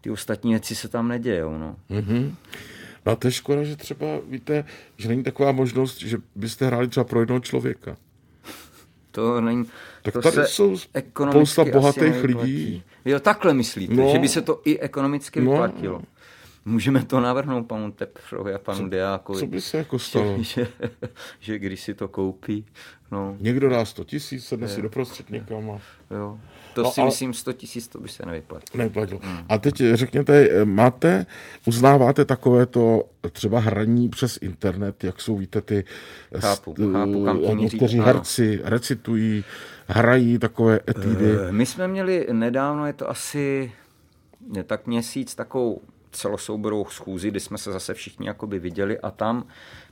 ty 0.00 0.10
ostatní 0.10 0.50
věci 0.50 0.74
se 0.74 0.88
tam 0.88 1.08
nedějou. 1.08 1.58
No. 1.58 1.76
Mm-hmm. 1.90 2.34
No 3.06 3.12
a 3.12 3.16
to 3.16 3.26
je 3.26 3.32
škoda, 3.32 3.64
že 3.64 3.76
třeba 3.76 4.06
víte, 4.28 4.64
že 4.96 5.08
není 5.08 5.22
taková 5.22 5.52
možnost, 5.52 5.98
že 5.98 6.18
byste 6.34 6.66
hráli 6.66 6.88
třeba 6.88 7.04
pro 7.04 7.20
jednoho 7.20 7.40
člověka. 7.40 7.96
To 9.16 9.40
není... 9.40 9.64
Tak 10.02 10.14
to 10.14 10.22
tady 10.22 10.34
se 10.34 10.46
jsou 10.46 10.76
spousta 10.76 11.64
bohatých 11.64 12.22
lidí. 12.24 12.82
Jo, 13.04 13.20
takhle 13.20 13.54
myslíte, 13.54 13.94
no, 13.94 14.12
že 14.12 14.18
by 14.18 14.28
se 14.28 14.42
to 14.42 14.60
i 14.64 14.78
ekonomicky 14.78 15.40
no, 15.40 15.50
vyplatilo. 15.50 16.02
Můžeme 16.68 17.04
to 17.04 17.20
navrhnout 17.20 17.66
panu 17.66 17.92
Tepřovi 17.92 18.54
a 18.54 18.58
panu 18.58 18.78
co, 18.78 18.88
Deákovi. 18.88 19.40
Co 19.40 19.46
by 19.46 19.60
se 19.60 19.78
jako 19.78 19.98
stalo? 19.98 20.36
Že, 20.42 20.42
že, 20.80 20.88
že 21.40 21.58
když 21.58 21.80
si 21.80 21.94
to 21.94 22.08
koupí. 22.08 22.64
No. 23.12 23.36
Někdo 23.40 23.68
dá 23.68 23.84
100 23.84 24.04
tisíc, 24.04 24.44
sedne 24.44 24.68
si 24.68 24.82
doprostřed 24.82 25.30
někam 25.30 25.70
a... 25.70 25.78
Jo. 26.14 26.38
To 26.74 26.82
no, 26.82 26.90
si 26.90 27.00
ale... 27.00 27.08
myslím, 27.08 27.34
100 27.34 27.52
tisíc 27.52 27.88
to 27.88 28.00
by 28.00 28.08
se 28.08 28.26
nevyplatilo. 28.26 28.78
Nevyplatilo. 28.78 29.20
Hmm. 29.22 29.38
A 29.48 29.58
teď 29.58 29.82
řekněte, 29.94 30.64
máte, 30.64 31.26
uznáváte 31.66 32.24
takové 32.24 32.66
to 32.66 33.08
třeba 33.32 33.60
hraní 33.60 34.08
přes 34.08 34.38
internet, 34.42 35.04
jak 35.04 35.20
jsou, 35.20 35.36
víte, 35.36 35.60
ty 35.60 35.84
chápu, 36.38 36.72
st- 36.72 36.92
chápu, 36.92 37.24
kam 37.24 37.58
někteří 37.58 37.98
herci 37.98 38.60
recitují, 38.64 39.44
hrají 39.86 40.38
takové 40.38 40.80
etídy. 40.90 41.36
Uh, 41.36 41.50
my 41.50 41.66
jsme 41.66 41.88
měli 41.88 42.26
nedávno, 42.32 42.86
je 42.86 42.92
to 42.92 43.10
asi 43.10 43.72
tak 44.66 44.86
měsíc, 44.86 45.34
takovou 45.34 45.80
celosouborou 46.10 46.84
schůzi, 46.84 47.30
kdy 47.30 47.40
jsme 47.40 47.58
se 47.58 47.72
zase 47.72 47.94
všichni 47.94 48.26
jakoby 48.26 48.58
viděli 48.58 48.98
a 48.98 49.10
tam 49.10 49.46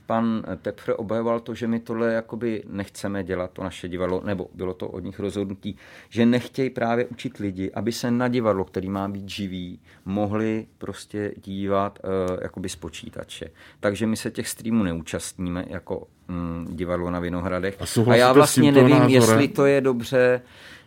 pan 0.05 0.43
Tepfre 0.61 0.93
obhajoval 0.93 1.39
to, 1.39 1.53
že 1.53 1.67
my 1.67 1.79
tohle 1.79 2.13
jakoby 2.13 2.63
nechceme 2.69 3.23
dělat, 3.23 3.51
to 3.51 3.63
naše 3.63 3.87
divadlo, 3.87 4.21
nebo 4.25 4.47
bylo 4.53 4.73
to 4.73 4.87
od 4.87 5.03
nich 5.03 5.19
rozhodnutí, 5.19 5.77
že 6.09 6.25
nechtějí 6.25 6.69
právě 6.69 7.05
učit 7.05 7.37
lidi, 7.37 7.71
aby 7.71 7.91
se 7.91 8.11
na 8.11 8.27
divadlo, 8.27 8.65
který 8.65 8.89
má 8.89 9.07
být 9.07 9.29
živý, 9.29 9.79
mohli 10.05 10.67
prostě 10.77 11.33
dívat 11.43 11.99
uh, 12.03 12.37
jakoby 12.41 12.69
z 12.69 12.75
počítače. 12.75 13.49
Takže 13.79 14.07
my 14.07 14.17
se 14.17 14.31
těch 14.31 14.47
streamů 14.47 14.83
neúčastníme 14.83 15.65
jako 15.67 16.07
mm, 16.27 16.67
divadlo 16.69 17.11
na 17.11 17.19
Vinohradech. 17.19 17.77
A, 17.81 18.11
a 18.11 18.15
já 18.15 18.33
vlastně 18.33 18.71
nevím, 18.71 18.89
názorem? 18.89 19.09
jestli 19.09 19.47
to 19.47 19.65
je 19.65 19.81
dobře, 19.81 20.41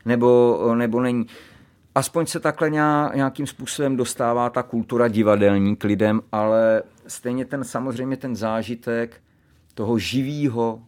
nebo, 0.04 0.58
nebo 0.74 1.00
není 1.00 1.26
aspoň 1.98 2.26
se 2.26 2.40
takhle 2.40 2.70
nějakým 3.14 3.46
způsobem 3.46 3.96
dostává 3.96 4.50
ta 4.50 4.62
kultura 4.62 5.08
divadelní 5.08 5.76
k 5.76 5.84
lidem, 5.84 6.20
ale 6.32 6.82
stejně 7.06 7.44
ten 7.44 7.64
samozřejmě 7.64 8.16
ten 8.16 8.36
zážitek 8.36 9.20
toho 9.74 9.98
živého 9.98 10.82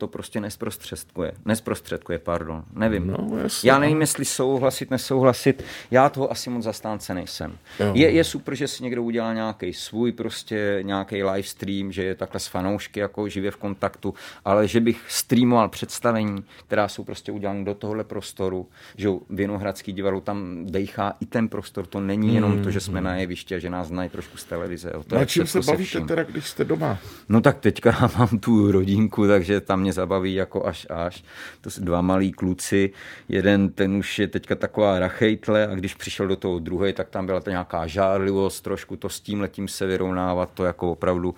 to 0.00 0.08
prostě 0.08 0.40
nesprostředkuje. 0.40 1.32
Nesprostředkuje, 1.44 2.18
pardon. 2.18 2.64
Nevím. 2.72 3.06
No. 3.06 3.30
Já 3.64 3.78
nevím, 3.78 4.00
jestli 4.00 4.24
souhlasit, 4.24 4.90
nesouhlasit. 4.90 5.64
Já 5.90 6.08
toho 6.08 6.32
asi 6.32 6.50
moc 6.50 6.64
zastánce 6.64 7.14
nejsem. 7.14 7.58
Jo. 7.80 7.92
Je, 7.94 8.10
je 8.10 8.24
super, 8.24 8.54
že 8.54 8.68
si 8.68 8.82
někdo 8.82 9.02
udělá 9.02 9.34
nějaký 9.34 9.72
svůj 9.72 10.12
prostě 10.12 10.78
nějaký 10.82 11.22
live 11.22 11.42
stream, 11.42 11.92
že 11.92 12.04
je 12.04 12.14
takhle 12.14 12.40
s 12.40 12.46
fanoušky 12.46 13.00
jako 13.00 13.28
živě 13.28 13.50
v 13.50 13.56
kontaktu, 13.56 14.14
ale 14.44 14.68
že 14.68 14.80
bych 14.80 15.00
streamoval 15.08 15.68
představení, 15.68 16.44
která 16.66 16.88
jsou 16.88 17.04
prostě 17.04 17.32
udělané 17.32 17.64
do 17.64 17.74
tohohle 17.74 18.04
prostoru, 18.04 18.68
že 18.96 19.08
Vinohradský 19.30 19.92
divadlo 19.92 20.20
tam 20.20 20.66
dejchá 20.66 21.16
i 21.20 21.26
ten 21.26 21.48
prostor, 21.48 21.86
to 21.86 22.00
není 22.00 22.34
jenom 22.34 22.62
to, 22.62 22.70
že 22.70 22.80
jsme 22.80 23.00
na 23.00 23.16
jeviště 23.16 23.56
a 23.56 23.58
že 23.58 23.70
nás 23.70 23.88
znají 23.88 24.10
trošku 24.10 24.36
z 24.36 24.44
televize. 24.44 24.90
Jo. 24.94 25.02
To 25.06 25.14
Na 25.16 25.24
čím 25.24 25.46
se 25.46 25.60
bavíte 25.60 25.84
vším. 25.84 26.06
teda, 26.06 26.22
když 26.22 26.48
jste 26.48 26.64
doma? 26.64 26.98
No 27.28 27.40
tak 27.40 27.58
teďka 27.58 28.10
mám 28.18 28.38
tu 28.38 28.72
rodinku, 28.72 29.26
takže 29.26 29.60
tam 29.60 29.80
mě 29.80 29.89
zabaví 29.92 30.34
jako 30.34 30.66
až 30.66 30.86
až. 30.90 31.24
To 31.60 31.70
jsou 31.70 31.84
dva 31.84 32.00
malí 32.00 32.32
kluci, 32.32 32.90
jeden 33.28 33.68
ten 33.68 33.96
už 33.96 34.18
je 34.18 34.28
teďka 34.28 34.54
taková 34.54 34.98
rachejtle 34.98 35.66
a 35.66 35.74
když 35.74 35.94
přišel 35.94 36.28
do 36.28 36.36
toho 36.36 36.58
druhý, 36.58 36.92
tak 36.92 37.08
tam 37.08 37.26
byla 37.26 37.40
to 37.40 37.50
nějaká 37.50 37.86
žárlivost, 37.86 38.64
trošku 38.64 38.96
to 38.96 39.08
s 39.08 39.20
tím 39.20 39.40
letím 39.40 39.68
se 39.68 39.86
vyrovnávat, 39.86 40.50
to 40.54 40.64
jako 40.64 40.92
opravdu, 40.92 41.34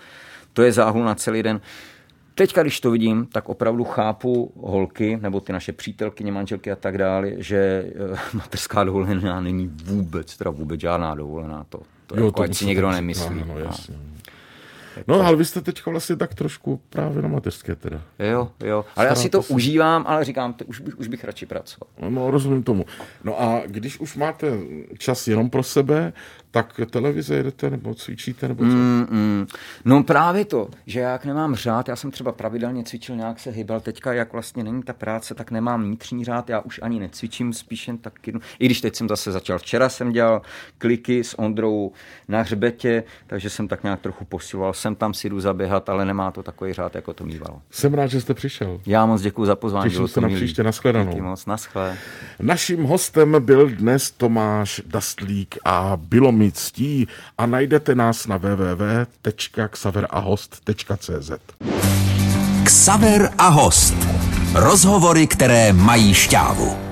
to 0.52 0.62
je 0.62 0.72
záhul 0.72 1.04
na 1.04 1.14
celý 1.14 1.42
den. 1.42 1.60
Teďka, 2.34 2.62
když 2.62 2.80
to 2.80 2.90
vidím, 2.90 3.26
tak 3.26 3.48
opravdu 3.48 3.84
chápu 3.84 4.52
holky, 4.56 5.18
nebo 5.22 5.40
ty 5.40 5.52
naše 5.52 5.72
přítelkyně, 5.72 6.32
manželky 6.32 6.72
a 6.72 6.76
tak 6.76 6.98
dále, 6.98 7.32
že 7.36 7.56
eh, 7.56 8.18
mateřská 8.36 8.84
dovolená 8.84 9.40
není 9.40 9.68
vůbec, 9.84 10.36
teda 10.36 10.50
vůbec 10.50 10.80
žádná 10.80 11.14
dovolená. 11.14 11.66
To, 11.68 11.80
to 12.06 12.20
jo, 12.20 12.26
jako, 12.26 12.42
ať 12.42 12.54
si 12.54 12.66
někdo 12.66 12.90
nemyslí. 12.90 13.38
No, 13.38 13.54
no, 13.54 13.60
No. 13.64 14.12
No, 15.06 15.20
ale 15.20 15.36
vy 15.36 15.44
jste 15.44 15.60
teďka 15.60 15.90
vlastně 15.90 16.16
tak 16.16 16.34
trošku 16.34 16.80
právě 16.90 17.22
na 17.22 17.28
mateřské 17.28 17.74
teda. 17.76 18.02
Jo, 18.18 18.50
jo. 18.64 18.84
Ale 18.96 19.06
já 19.06 19.14
si 19.14 19.20
Staráte 19.20 19.38
to 19.38 19.42
se. 19.42 19.54
užívám, 19.54 20.04
ale 20.08 20.24
říkám, 20.24 20.54
už 20.66 20.80
bych, 20.80 20.98
už 20.98 21.08
bych 21.08 21.24
radši 21.24 21.46
pracoval. 21.46 21.88
No, 22.08 22.30
rozumím 22.30 22.62
tomu. 22.62 22.84
No 23.24 23.40
a 23.42 23.62
když 23.66 24.00
už 24.00 24.16
máte 24.16 24.46
čas 24.98 25.28
jenom 25.28 25.50
pro 25.50 25.62
sebe, 25.62 26.12
tak 26.52 26.80
televize 26.90 27.34
jedete 27.34 27.70
nebo 27.70 27.94
cvičíte 27.94 28.48
nebo 28.48 28.64
co? 28.64 28.70
Mm, 28.70 29.06
mm. 29.10 29.46
No 29.84 30.02
právě 30.02 30.44
to, 30.44 30.68
že 30.86 31.00
já 31.00 31.12
jak 31.12 31.24
nemám 31.24 31.54
řád, 31.54 31.88
já 31.88 31.96
jsem 31.96 32.10
třeba 32.10 32.32
pravidelně 32.32 32.84
cvičil, 32.84 33.16
nějak 33.16 33.40
se 33.40 33.50
hýbal, 33.50 33.80
teďka 33.80 34.12
jak 34.12 34.32
vlastně 34.32 34.64
není 34.64 34.82
ta 34.82 34.92
práce, 34.92 35.34
tak 35.34 35.50
nemám 35.50 35.84
vnitřní 35.84 36.24
řád, 36.24 36.50
já 36.50 36.60
už 36.60 36.80
ani 36.82 37.00
necvičím, 37.00 37.52
spíš 37.52 37.88
jen 37.88 37.98
tak 37.98 38.26
jednu. 38.26 38.40
I 38.58 38.66
když 38.66 38.80
teď 38.80 38.96
jsem 38.96 39.08
zase 39.08 39.32
začal, 39.32 39.58
včera 39.58 39.88
jsem 39.88 40.12
dělal 40.12 40.42
kliky 40.78 41.24
s 41.24 41.38
Ondrou 41.38 41.92
na 42.28 42.42
hřbetě, 42.42 43.04
takže 43.26 43.50
jsem 43.50 43.68
tak 43.68 43.82
nějak 43.82 44.00
trochu 44.00 44.24
posiloval, 44.24 44.72
jsem 44.72 44.94
tam 44.94 45.14
si 45.14 45.28
jdu 45.28 45.40
zaběhat, 45.40 45.88
ale 45.88 46.04
nemá 46.04 46.30
to 46.30 46.42
takový 46.42 46.72
řád, 46.72 46.94
jako 46.94 47.12
to 47.12 47.24
mývalo. 47.24 47.62
Jsem 47.70 47.94
rád, 47.94 48.06
že 48.06 48.20
jste 48.20 48.34
přišel. 48.34 48.80
Já 48.86 49.06
moc 49.06 49.22
děkuji 49.22 49.44
za 49.44 49.56
pozvání. 49.56 49.90
Těším 49.90 50.08
se 50.08 50.20
na 50.20 50.28
milý. 50.28 50.40
příště, 50.40 50.62
nashledanou. 50.62 51.10
Díky 51.10 51.22
moc, 51.22 51.46
naschle. 51.46 51.96
Naším 52.40 52.84
hostem 52.84 53.36
byl 53.38 53.68
dnes 53.68 54.10
Tomáš 54.10 54.80
Dastlík 54.86 55.58
a 55.64 55.96
bylo 55.96 56.32
mi 56.32 56.41
ctí 56.50 57.08
a 57.38 57.46
najdete 57.46 57.94
nás 57.94 58.26
na 58.26 58.36
www.xaverahost.cz 58.36 61.30
Ksaver 62.64 63.30
a 63.38 63.48
host. 63.48 63.94
Rozhovory, 64.54 65.26
které 65.26 65.72
mají 65.72 66.14
šťávu. 66.14 66.91